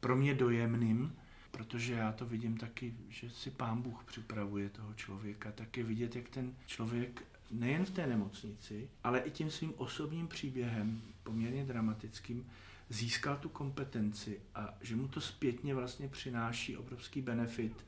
pro 0.00 0.16
mě 0.16 0.34
dojemným, 0.34 1.16
protože 1.56 1.92
já 1.92 2.12
to 2.12 2.26
vidím 2.26 2.56
taky, 2.56 2.94
že 3.08 3.30
si 3.30 3.50
pán 3.50 3.82
Bůh 3.82 4.04
připravuje 4.04 4.68
toho 4.68 4.94
člověka, 4.94 5.52
tak 5.52 5.76
je 5.76 5.84
vidět, 5.84 6.16
jak 6.16 6.28
ten 6.28 6.54
člověk 6.66 7.22
nejen 7.50 7.84
v 7.84 7.90
té 7.90 8.06
nemocnici, 8.06 8.88
ale 9.04 9.20
i 9.20 9.30
tím 9.30 9.50
svým 9.50 9.74
osobním 9.76 10.28
příběhem, 10.28 11.02
poměrně 11.22 11.64
dramatickým, 11.64 12.46
získal 12.88 13.36
tu 13.36 13.48
kompetenci 13.48 14.40
a 14.54 14.74
že 14.80 14.96
mu 14.96 15.08
to 15.08 15.20
zpětně 15.20 15.74
vlastně 15.74 16.08
přináší 16.08 16.76
obrovský 16.76 17.22
benefit, 17.22 17.84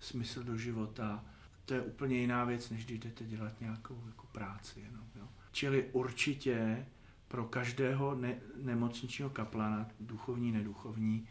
smysl 0.00 0.42
do 0.42 0.56
života. 0.56 1.24
To 1.64 1.74
je 1.74 1.82
úplně 1.82 2.16
jiná 2.16 2.44
věc, 2.44 2.70
než 2.70 2.84
když 2.84 2.98
jdete 2.98 3.24
dělat 3.24 3.60
nějakou 3.60 4.02
jako 4.06 4.26
práci. 4.26 4.80
Jenom, 4.80 5.04
jo. 5.16 5.28
Čili 5.52 5.88
určitě 5.92 6.86
pro 7.28 7.44
každého 7.44 8.14
ne- 8.14 8.40
nemocničního 8.56 9.30
kaplana, 9.30 9.88
duchovní, 10.00 10.52
neduchovní, 10.52 11.28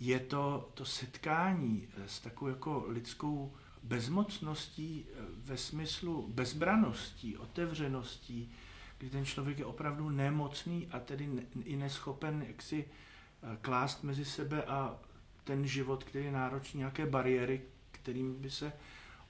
je 0.00 0.20
to, 0.20 0.70
to 0.74 0.84
setkání 0.84 1.88
s 2.06 2.20
takovou 2.20 2.50
jako 2.50 2.84
lidskou 2.88 3.52
bezmocností 3.82 5.06
ve 5.36 5.56
smyslu 5.56 6.28
bezbraností, 6.28 7.36
otevřeností, 7.36 8.52
kdy 8.98 9.10
ten 9.10 9.24
člověk 9.24 9.58
je 9.58 9.64
opravdu 9.64 10.10
nemocný 10.10 10.88
a 10.90 11.00
tedy 11.00 11.28
i 11.64 11.76
neschopen 11.76 12.44
jaksi 12.48 12.84
eh, 12.84 13.56
klást 13.60 14.02
mezi 14.02 14.24
sebe 14.24 14.62
a 14.64 14.96
ten 15.44 15.66
život, 15.66 16.04
který 16.04 16.24
je 16.24 16.32
náročný, 16.32 16.78
nějaké 16.78 17.06
bariéry, 17.06 17.62
kterým 17.90 18.34
by 18.42 18.50
se 18.50 18.72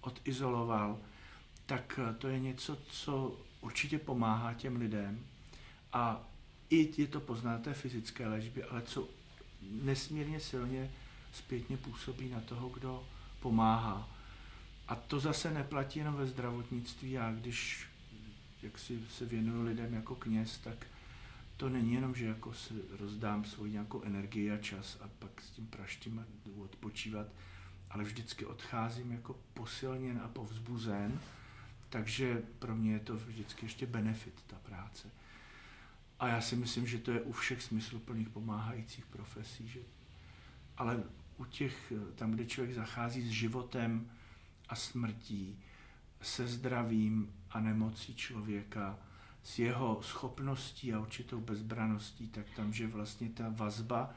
odizoloval, 0.01 0.99
tak 1.67 2.01
eh, 2.03 2.15
to 2.15 2.29
je 2.29 2.41
něco, 2.41 2.77
co 2.77 3.41
určitě 3.61 3.99
pomáhá 3.99 4.55
těm 4.55 4.77
lidem. 4.77 5.27
A 5.93 6.29
i 6.71 7.01
je 7.01 7.07
to 7.07 7.21
poznat 7.21 7.63
té 7.63 7.75
fyzické 7.75 8.29
léčby, 8.29 8.65
ale 8.65 8.83
co 8.83 9.09
nesmírně 9.71 10.41
silně 10.41 10.91
zpětně 11.33 11.77
působí 11.77 12.29
na 12.29 12.41
toho, 12.41 12.69
kdo 12.69 13.05
pomáhá. 13.41 14.09
A 14.89 14.95
to 14.95 15.21
zase 15.21 15.51
neplatí 15.51 15.99
jenom 15.99 16.15
ve 16.15 16.27
zdravotnictví. 16.27 17.11
Já 17.11 17.33
když 17.33 17.87
jak 18.65 18.79
si 18.79 19.01
se 19.11 19.25
věnuju 19.25 19.63
lidem 19.63 19.95
jako 19.95 20.15
kněz, 20.15 20.59
tak 20.59 20.87
to 21.57 21.69
není 21.69 21.95
jenom, 21.95 22.15
že 22.15 22.27
jako 22.27 22.55
se 22.55 22.75
rozdám 22.99 23.45
svoji 23.45 23.73
nějakou 23.73 24.03
energii 24.03 24.53
a 24.53 24.57
čas 24.57 24.99
a 25.01 25.09
pak 25.19 25.41
s 25.41 25.51
tím 25.51 25.67
praštím 25.67 26.19
a 26.19 26.25
jdu 26.47 26.63
odpočívat, 26.63 27.27
ale 27.91 28.05
vždycky 28.05 28.47
odcházím 28.47 29.13
jako 29.13 29.37
posilněn 29.55 30.21
a 30.25 30.29
povzbuzen, 30.29 31.21
takže 31.89 32.43
pro 32.59 32.75
mě 32.75 32.93
je 32.93 33.01
to 33.01 33.17
vždycky 33.17 33.67
ještě 33.67 33.87
benefit, 33.87 34.35
ta 34.47 34.57
práce. 34.57 35.09
A 36.21 36.29
já 36.29 36.41
si 36.41 36.57
myslím, 36.57 36.87
že 36.87 36.99
to 36.99 37.11
je 37.11 37.21
u 37.21 37.33
všech 37.33 37.63
smysluplných 37.63 38.29
pomáhajících 38.29 39.07
profesí, 39.07 39.69
že 39.69 39.81
ale 40.77 41.03
u 41.37 41.45
těch, 41.45 41.93
tam, 42.15 42.31
kde 42.31 42.47
člověk 42.47 42.75
zachází 42.75 43.23
s 43.23 43.31
životem 43.31 44.11
a 44.69 44.75
smrtí, 44.75 45.59
se 46.23 46.47
zdravím 46.47 47.33
a 47.51 47.61
nemocí 47.61 48.15
člověka, 48.15 48.99
s 49.43 49.59
jeho 49.59 50.03
schopností 50.03 50.95
a 50.95 51.01
určitou 51.01 51.41
bezbraností, 51.41 52.29
tak 52.29 52.47
tam, 52.57 52.73
že 52.73 52.87
vlastně 52.87 53.29
ta 53.29 53.45
vazba 53.49 54.15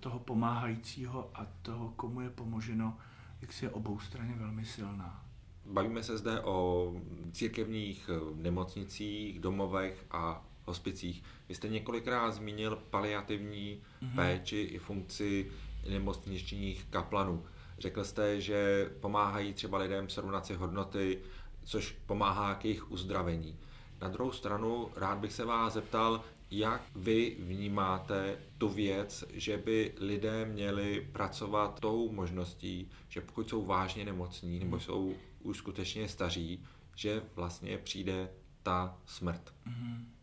toho 0.00 0.18
pomáhajícího 0.18 1.30
a 1.34 1.46
toho, 1.62 1.88
komu 1.88 2.20
je 2.20 2.30
pomoženo, 2.30 2.98
jak 3.40 3.52
si 3.52 3.64
je 3.64 3.70
obou 3.70 3.98
straně 3.98 4.34
velmi 4.36 4.64
silná. 4.64 5.24
Bavíme 5.64 6.02
se 6.02 6.18
zde 6.18 6.40
o 6.40 6.92
církevních 7.32 8.10
nemocnicích, 8.34 9.40
domovech 9.40 10.06
a 10.10 10.44
hospicích. 10.66 11.22
Vy 11.48 11.54
jste 11.54 11.68
několikrát 11.68 12.30
zmínil 12.30 12.78
paliativní 12.90 13.80
mm-hmm. 14.02 14.14
péči 14.14 14.60
i 14.60 14.78
funkci 14.78 15.50
nemocničních 15.88 16.86
kaplanů. 16.90 17.44
Řekl 17.78 18.04
jste, 18.04 18.40
že 18.40 18.90
pomáhají 19.00 19.52
třeba 19.52 19.78
lidem 19.78 20.08
srovnat 20.08 20.46
si 20.46 20.54
hodnoty, 20.54 21.18
což 21.64 21.96
pomáhá 22.06 22.54
k 22.54 22.64
jejich 22.64 22.90
uzdravení. 22.90 23.58
Na 24.00 24.08
druhou 24.08 24.32
stranu 24.32 24.88
rád 24.96 25.18
bych 25.18 25.32
se 25.32 25.44
vás 25.44 25.72
zeptal, 25.72 26.24
jak 26.50 26.82
vy 26.94 27.36
vnímáte 27.38 28.38
tu 28.58 28.68
věc, 28.68 29.24
že 29.32 29.56
by 29.56 29.94
lidé 29.98 30.44
měli 30.44 31.08
pracovat 31.12 31.80
tou 31.80 32.12
možností, 32.12 32.90
že 33.08 33.20
pokud 33.20 33.48
jsou 33.48 33.64
vážně 33.64 34.04
nemocní 34.04 34.58
nebo 34.58 34.80
jsou 34.80 35.14
už 35.42 35.56
skutečně 35.56 36.08
staří, 36.08 36.64
že 36.94 37.22
vlastně 37.34 37.78
přijde 37.78 38.30
ta 38.62 38.98
smrt? 39.06 39.54
Mhm. 39.64 40.15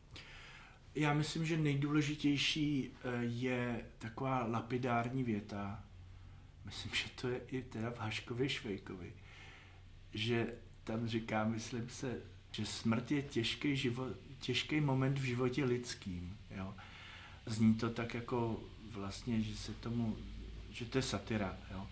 Já 0.95 1.13
myslím, 1.13 1.45
že 1.45 1.57
nejdůležitější 1.57 2.89
eh, 2.89 3.23
je 3.23 3.85
taková 3.99 4.45
lapidární 4.45 5.23
věta. 5.23 5.83
Myslím, 6.65 6.95
že 6.95 7.09
to 7.21 7.27
je 7.27 7.41
i 7.47 7.61
teda 7.61 7.91
v 7.91 7.99
Haškově 7.99 8.49
Švejkovi, 8.49 9.13
že 10.13 10.53
tam 10.83 11.07
říká, 11.07 11.43
myslím 11.43 11.89
se, 11.89 12.21
že 12.51 12.65
smrt 12.65 13.11
je 13.11 13.21
těžký, 13.21 13.77
život, 13.77 14.07
těžký 14.39 14.81
moment 14.81 15.19
v 15.19 15.23
životě 15.23 15.65
lidským. 15.65 16.37
Jo. 16.51 16.75
Zní 17.45 17.75
to 17.75 17.89
tak 17.89 18.13
jako 18.13 18.63
vlastně, 18.91 19.41
že 19.41 19.57
se 19.57 19.73
tomu, 19.73 20.17
že 20.69 20.85
to 20.85 20.97
je 20.97 21.01
satira, 21.01 21.57
jo. 21.71 21.87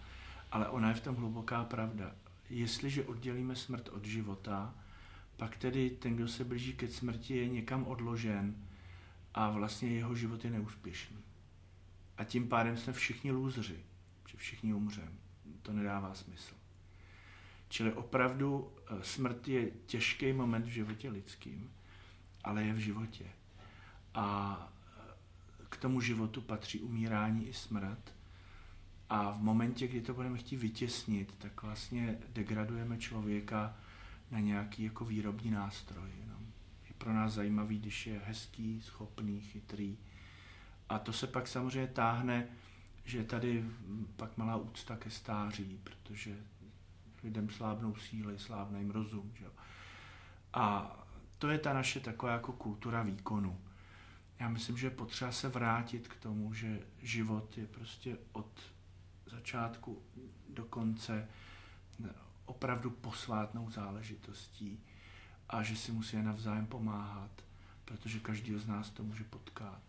ale 0.52 0.70
ona 0.70 0.90
je 0.90 0.96
v 0.96 1.02
tom 1.02 1.16
hluboká 1.16 1.64
pravda. 1.64 2.16
Jestliže 2.50 3.04
oddělíme 3.04 3.56
smrt 3.56 3.90
od 3.90 4.06
života, 4.06 4.76
pak 5.38 5.58
tedy 5.58 5.90
ten, 5.90 6.16
kdo 6.16 6.28
se 6.28 6.44
blíží 6.44 6.74
ke 6.74 6.88
smrti, 6.88 7.38
je 7.38 7.48
někam 7.48 7.84
odložen 7.84 8.56
a 9.34 9.50
vlastně 9.50 9.90
jeho 9.90 10.16
život 10.16 10.46
je 10.46 10.52
neúspěšný. 10.52 11.18
A 12.18 12.24
tím 12.24 12.48
pádem 12.48 12.78
jsme 12.78 12.94
všichni 12.94 13.32
lůzři, 13.32 13.80
že 14.28 14.38
všichni 14.38 14.74
umřeme. 14.74 15.12
To 15.62 15.74
nedává 15.74 16.14
smysl. 16.14 16.56
Čili 17.70 17.94
opravdu 17.94 18.74
eh, 18.78 19.04
smrt 19.04 19.48
je 19.48 19.72
těžký 19.86 20.34
moment 20.34 20.66
v 20.66 20.70
životě 20.70 21.10
lidským, 21.10 21.72
ale 22.44 22.64
je 22.64 22.74
v 22.74 22.78
životě. 22.78 23.26
A 24.14 24.58
eh, 24.98 25.14
k 25.70 25.78
tomu 25.78 26.02
životu 26.02 26.42
patří 26.42 26.80
umírání 26.80 27.48
i 27.48 27.54
smrt. 27.54 28.16
A 29.10 29.32
v 29.32 29.42
momentě, 29.42 29.88
kdy 29.88 30.02
to 30.02 30.14
budeme 30.14 30.38
chtít 30.38 30.58
vytěsnit, 30.58 31.36
tak 31.38 31.64
vlastně 31.64 32.18
degradujeme 32.30 32.98
člověka 32.98 33.76
na 34.32 34.40
nějaký 34.40 34.84
jako 34.84 35.06
výrobní 35.06 35.52
nástroj. 35.52 36.10
No. 36.28 36.41
Pro 37.02 37.14
nás 37.14 37.34
zajímavý, 37.34 37.80
když 37.80 38.08
je 38.08 38.22
hezký, 38.26 38.82
schopný, 38.82 39.42
chytrý, 39.42 39.98
A 40.90 41.00
to 41.00 41.14
se 41.14 41.28
pak 41.28 41.48
samozřejmě 41.48 41.88
táhne, 41.88 42.48
že 43.04 43.18
je 43.18 43.24
tady 43.24 43.66
pak 44.16 44.38
malá 44.38 44.56
úcta 44.56 44.96
ke 44.96 45.10
stáří, 45.10 45.80
protože 45.84 46.38
lidem 47.24 47.50
slábnou 47.50 47.96
síly, 47.96 48.40
slábne 48.40 48.80
jim 48.80 48.92
rozum. 48.92 49.32
Že? 49.36 49.46
A 50.54 50.96
to 51.38 51.50
je 51.50 51.58
ta 51.58 51.74
naše 51.74 52.00
taková 52.00 52.32
jako 52.32 52.52
kultura 52.52 53.04
výkonu. 53.04 53.62
Já 54.40 54.50
myslím, 54.50 54.78
že 54.78 54.90
potřeba 54.90 55.32
se 55.32 55.50
vrátit 55.50 56.08
k 56.08 56.16
tomu, 56.16 56.54
že 56.54 56.80
život 57.02 57.58
je 57.58 57.68
prostě 57.68 58.18
od 58.32 58.62
začátku 59.26 60.02
do 60.50 60.66
konce 60.66 61.28
opravdu 62.46 62.90
posvátnou 62.90 63.70
záležitostí 63.70 64.84
a 65.52 65.64
že 65.64 65.76
si 65.76 65.92
musí 65.92 66.22
navzájem 66.22 66.66
pomáhat, 66.66 67.32
protože 67.86 68.20
každý 68.20 68.60
z 68.60 68.68
nás 68.68 68.90
to 68.90 69.04
může 69.04 69.24
potkat. 69.24 69.82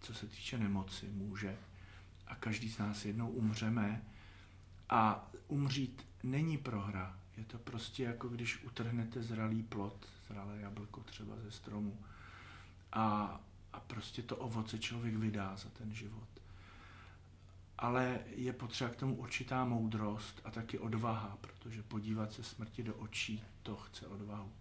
Co 0.00 0.14
se 0.14 0.26
týče 0.26 0.58
nemoci, 0.58 1.06
může. 1.08 1.56
A 2.26 2.34
každý 2.34 2.70
z 2.70 2.78
nás 2.78 3.04
jednou 3.04 3.28
umřeme 3.28 4.02
a 4.88 5.30
umřít 5.48 6.06
není 6.22 6.58
prohra. 6.58 7.18
Je 7.36 7.44
to 7.44 7.58
prostě 7.58 8.02
jako 8.02 8.28
když 8.28 8.64
utrhnete 8.64 9.22
zralý 9.22 9.62
plot, 9.62 10.06
zralé 10.28 10.60
jablko 10.60 11.00
třeba 11.00 11.36
ze 11.44 11.50
stromu 11.50 11.98
a, 12.92 13.40
a 13.72 13.80
prostě 13.80 14.22
to 14.22 14.36
ovoce 14.36 14.78
člověk 14.78 15.16
vydá 15.16 15.56
za 15.56 15.68
ten 15.68 15.94
život. 15.94 16.28
Ale 17.78 18.20
je 18.26 18.52
potřeba 18.52 18.90
k 18.90 18.96
tomu 18.96 19.14
určitá 19.14 19.64
moudrost 19.64 20.40
a 20.44 20.50
taky 20.50 20.78
odvaha, 20.78 21.38
protože 21.40 21.82
podívat 21.82 22.32
se 22.32 22.42
smrti 22.42 22.82
do 22.82 22.94
očí, 22.94 23.44
to 23.62 23.76
chce 23.76 24.06
odvahu. 24.06 24.52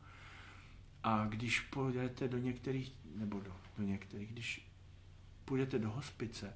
A 1.08 1.26
když 1.26 1.60
půjdete 1.60 2.28
do 2.28 2.38
některých, 2.38 2.94
nebo 3.16 3.40
do, 3.40 3.56
do 3.78 3.84
některých, 3.84 4.32
když 4.32 4.68
půjdete 5.46 5.80
do 5.80 5.90
hospice 5.90 6.54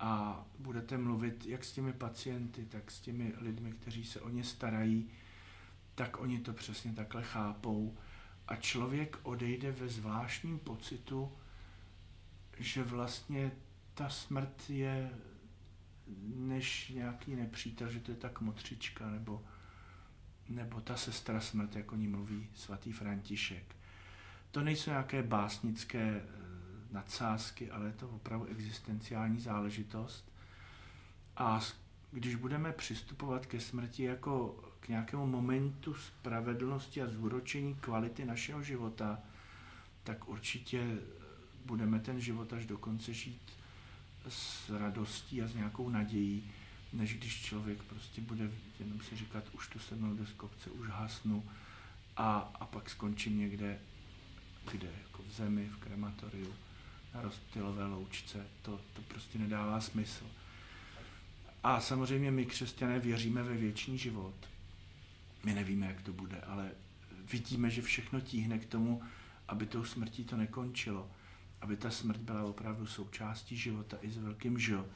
a 0.00 0.44
budete 0.58 0.98
mluvit 0.98 1.46
jak 1.46 1.64
s 1.64 1.72
těmi 1.72 1.92
pacienty, 1.92 2.66
tak 2.66 2.90
s 2.90 3.00
těmi 3.00 3.32
lidmi, 3.36 3.72
kteří 3.72 4.04
se 4.04 4.20
o 4.20 4.28
ně 4.28 4.44
starají, 4.44 5.10
tak 5.94 6.20
oni 6.20 6.38
to 6.38 6.52
přesně 6.52 6.92
takhle 6.92 7.22
chápou. 7.22 7.98
A 8.48 8.56
člověk 8.56 9.18
odejde 9.22 9.72
ve 9.72 9.88
zvláštním 9.88 10.58
pocitu, 10.58 11.32
že 12.58 12.82
vlastně 12.82 13.52
ta 13.94 14.08
smrt 14.08 14.70
je 14.70 15.10
než 16.34 16.88
nějaký 16.88 17.36
nepřítel, 17.36 17.90
že 17.90 18.00
to 18.00 18.10
je 18.10 18.16
tak 18.16 18.40
motřička, 18.40 19.10
nebo, 19.10 19.44
nebo 20.48 20.80
ta 20.80 20.96
sestra 20.96 21.40
smrt, 21.40 21.76
jak 21.76 21.92
o 21.92 21.96
ní 21.96 22.08
mluví 22.08 22.48
svatý 22.54 22.92
František. 22.92 23.76
To 24.50 24.62
nejsou 24.62 24.90
nějaké 24.90 25.22
básnické 25.22 26.00
eh, 26.00 26.22
nadsázky, 26.90 27.70
ale 27.70 27.86
je 27.86 27.92
to 27.92 28.08
opravdu 28.08 28.46
existenciální 28.46 29.40
záležitost. 29.40 30.32
A 31.36 31.60
když 32.12 32.34
budeme 32.34 32.72
přistupovat 32.72 33.46
ke 33.46 33.60
smrti 33.60 34.02
jako 34.02 34.64
k 34.80 34.88
nějakému 34.88 35.26
momentu 35.26 35.94
spravedlnosti 35.94 37.02
a 37.02 37.08
zúročení 37.08 37.74
kvality 37.74 38.24
našeho 38.24 38.62
života, 38.62 39.18
tak 40.04 40.28
určitě 40.28 40.98
budeme 41.64 42.00
ten 42.00 42.20
život 42.20 42.52
až 42.52 42.66
do 42.66 42.78
konce 42.78 43.12
žít 43.12 43.52
s 44.28 44.70
radostí 44.70 45.42
a 45.42 45.48
s 45.48 45.54
nějakou 45.54 45.88
nadějí, 45.88 46.50
než 46.92 47.14
když 47.14 47.42
člověk 47.42 47.82
prostě 47.82 48.20
bude 48.20 48.50
jenom 48.80 49.00
si 49.00 49.16
říkat, 49.16 49.44
už 49.52 49.68
tu 49.68 49.78
se 49.78 49.94
mnou 49.94 50.14
do 50.14 50.26
skopce, 50.26 50.70
už 50.70 50.88
hasnu 50.88 51.44
a, 52.16 52.38
a 52.60 52.66
pak 52.66 52.90
skončím 52.90 53.38
někde, 53.38 53.78
kde, 54.72 54.90
jako 55.02 55.22
v 55.22 55.32
zemi, 55.32 55.68
v 55.68 55.76
krematoriu, 55.76 56.54
na 57.14 57.20
rozptylové 57.22 57.86
loučce. 57.86 58.46
To, 58.62 58.80
to 58.92 59.02
prostě 59.02 59.38
nedává 59.38 59.80
smysl. 59.80 60.24
A 61.62 61.80
samozřejmě 61.80 62.30
my 62.30 62.46
křesťané 62.46 62.98
věříme 62.98 63.42
ve 63.42 63.56
věčný 63.56 63.98
život. 63.98 64.34
My 65.44 65.54
nevíme, 65.54 65.86
jak 65.86 66.02
to 66.02 66.12
bude, 66.12 66.40
ale 66.40 66.70
vidíme, 67.32 67.70
že 67.70 67.82
všechno 67.82 68.20
tíhne 68.20 68.58
k 68.58 68.66
tomu, 68.66 69.02
aby 69.48 69.66
tou 69.66 69.84
smrtí 69.84 70.24
to 70.24 70.36
nekončilo. 70.36 71.10
Aby 71.60 71.76
ta 71.76 71.90
smrt 71.90 72.20
byla 72.20 72.44
opravdu 72.44 72.86
součástí 72.86 73.56
života 73.56 73.96
i 74.00 74.10
s 74.10 74.18
velkým 74.18 74.58
žil. 74.58 74.86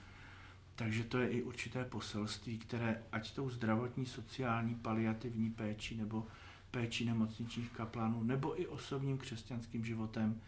Takže 0.77 1.05
to 1.05 1.19
je 1.19 1.29
i 1.29 1.43
určité 1.43 1.85
poselství, 1.85 2.59
které 2.59 3.03
ať 3.13 3.35
tou 3.35 3.51
zdravotní, 3.51 4.07
sociální, 4.07 4.75
paliativní 4.75 5.51
péči 5.51 5.97
nebo 5.97 6.27
péči 6.71 7.05
nemocničních 7.05 7.71
kaplánů 7.71 8.23
nebo 8.23 8.61
i 8.61 8.67
osobním 8.67 9.19
křesťanským 9.19 9.85
životem 9.85 10.41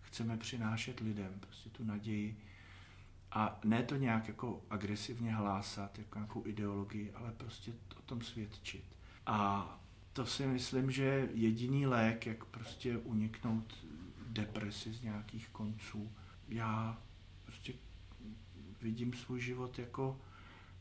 chceme 0.00 0.36
přinášet 0.36 1.00
lidem, 1.00 1.34
prostě 1.40 1.70
tu 1.70 1.84
naději, 1.84 2.36
a 3.32 3.60
ne 3.64 3.82
to 3.82 3.96
nějak 3.96 4.28
jako 4.28 4.62
agresivně 4.70 5.34
hlásat, 5.34 5.98
jako 5.98 6.18
nějakou 6.18 6.46
ideologii, 6.46 7.12
ale 7.12 7.32
prostě 7.32 7.72
o 7.98 8.02
tom 8.02 8.20
svědčit. 8.20 8.84
A 9.26 9.68
to 10.12 10.26
si 10.26 10.46
myslím, 10.46 10.90
že 10.90 11.02
je 11.02 11.28
jediný 11.32 11.86
lék, 11.86 12.26
jak 12.26 12.44
prostě 12.44 12.98
uniknout 12.98 13.84
depresi 14.26 14.92
z 14.92 15.02
nějakých 15.02 15.48
konců. 15.48 16.12
Já 16.48 16.98
vidím 18.82 19.12
svůj 19.12 19.40
život 19.40 19.78
jako 19.78 20.20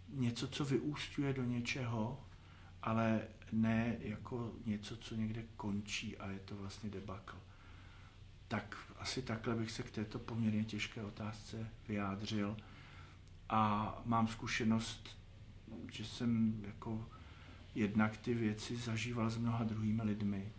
něco, 0.10 0.48
co 0.48 0.66
vyústňuje 0.66 1.34
do 1.34 1.44
něčeho, 1.44 2.26
ale 2.82 3.22
ne 3.52 3.98
jako 4.00 4.54
něco, 4.66 4.98
co 4.98 5.16
někde 5.16 5.44
končí 5.56 6.18
a 6.18 6.30
je 6.30 6.40
to 6.40 6.56
vlastně 6.56 6.90
debakl. 6.90 7.38
Tak 8.48 8.78
asi 9.00 9.22
takhle 9.22 9.56
bych 9.56 9.72
se 9.72 9.84
k 9.84 9.92
této 9.92 10.20
poměrně 10.20 10.64
těžké 10.64 11.04
otázce 11.04 11.70
vyjádřil. 11.88 12.58
A 13.50 14.02
mám 14.06 14.28
zkušenost, 14.28 15.18
že 15.92 16.06
jsem 16.06 16.62
jako 16.68 17.10
jednak 17.76 18.18
ty 18.18 18.34
věci 18.34 18.78
zažíval 18.78 19.30
s 19.30 19.38
mnoha 19.38 19.64
druhými 19.64 20.04
lidmi. 20.04 20.52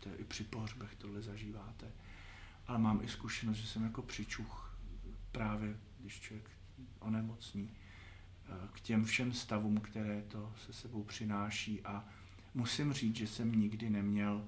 To 0.00 0.08
je 0.08 0.16
i 0.16 0.24
při 0.24 0.44
pohřbech 0.44 0.94
tohle 0.94 1.22
zažíváte. 1.22 1.90
Ale 2.66 2.78
mám 2.78 3.00
i 3.02 3.08
zkušenost, 3.08 3.56
že 3.56 3.66
jsem 3.66 3.84
jako 3.84 4.02
přičuch 4.02 4.78
právě, 5.32 5.76
když 6.04 6.20
člověk 6.20 6.50
onemocní, 6.98 7.70
eh, 8.46 8.52
k 8.72 8.80
těm 8.80 9.04
všem 9.04 9.32
stavům, 9.32 9.80
které 9.80 10.22
to 10.22 10.52
se 10.66 10.72
sebou 10.72 11.04
přináší. 11.04 11.80
A 11.82 12.04
musím 12.54 12.92
říct, 12.92 13.16
že 13.16 13.26
jsem 13.26 13.60
nikdy 13.60 13.90
neměl 13.90 14.44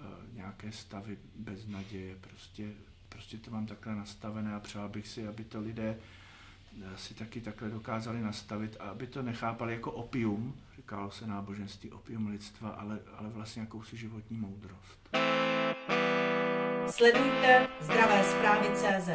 Eh, 0.00 0.04
nějaké 0.32 0.72
stavy 0.72 1.18
bez 1.34 1.66
naděje. 1.66 2.16
Prostě, 2.20 2.68
prostě 3.08 3.36
to 3.36 3.50
mám 3.50 3.66
takhle 3.66 3.94
nastavené 3.94 4.54
a 4.54 4.60
přál 4.60 4.88
bych 4.88 5.08
si, 5.08 5.26
aby 5.26 5.44
to 5.44 5.60
lidé 5.60 5.98
eh, 6.82 6.98
si 6.98 7.14
taky 7.14 7.40
takhle 7.40 7.68
dokázali 7.68 8.20
nastavit 8.20 8.76
a 8.80 8.84
aby 8.84 9.06
to 9.06 9.22
nechápali 9.22 9.72
jako 9.72 9.92
opium, 9.92 10.60
říkalo 10.76 11.10
se 11.10 11.26
náboženství 11.26 11.90
opium 11.90 12.26
lidstva, 12.26 12.68
ale, 12.68 12.98
ale 13.16 13.28
vlastně 13.28 13.62
jakousi 13.62 13.96
životní 13.96 14.36
moudrost. 14.36 15.16
Sledujte 16.86 17.68
zdravé 17.80 18.24
zprávy 18.24 18.68
CZ. 18.74 19.08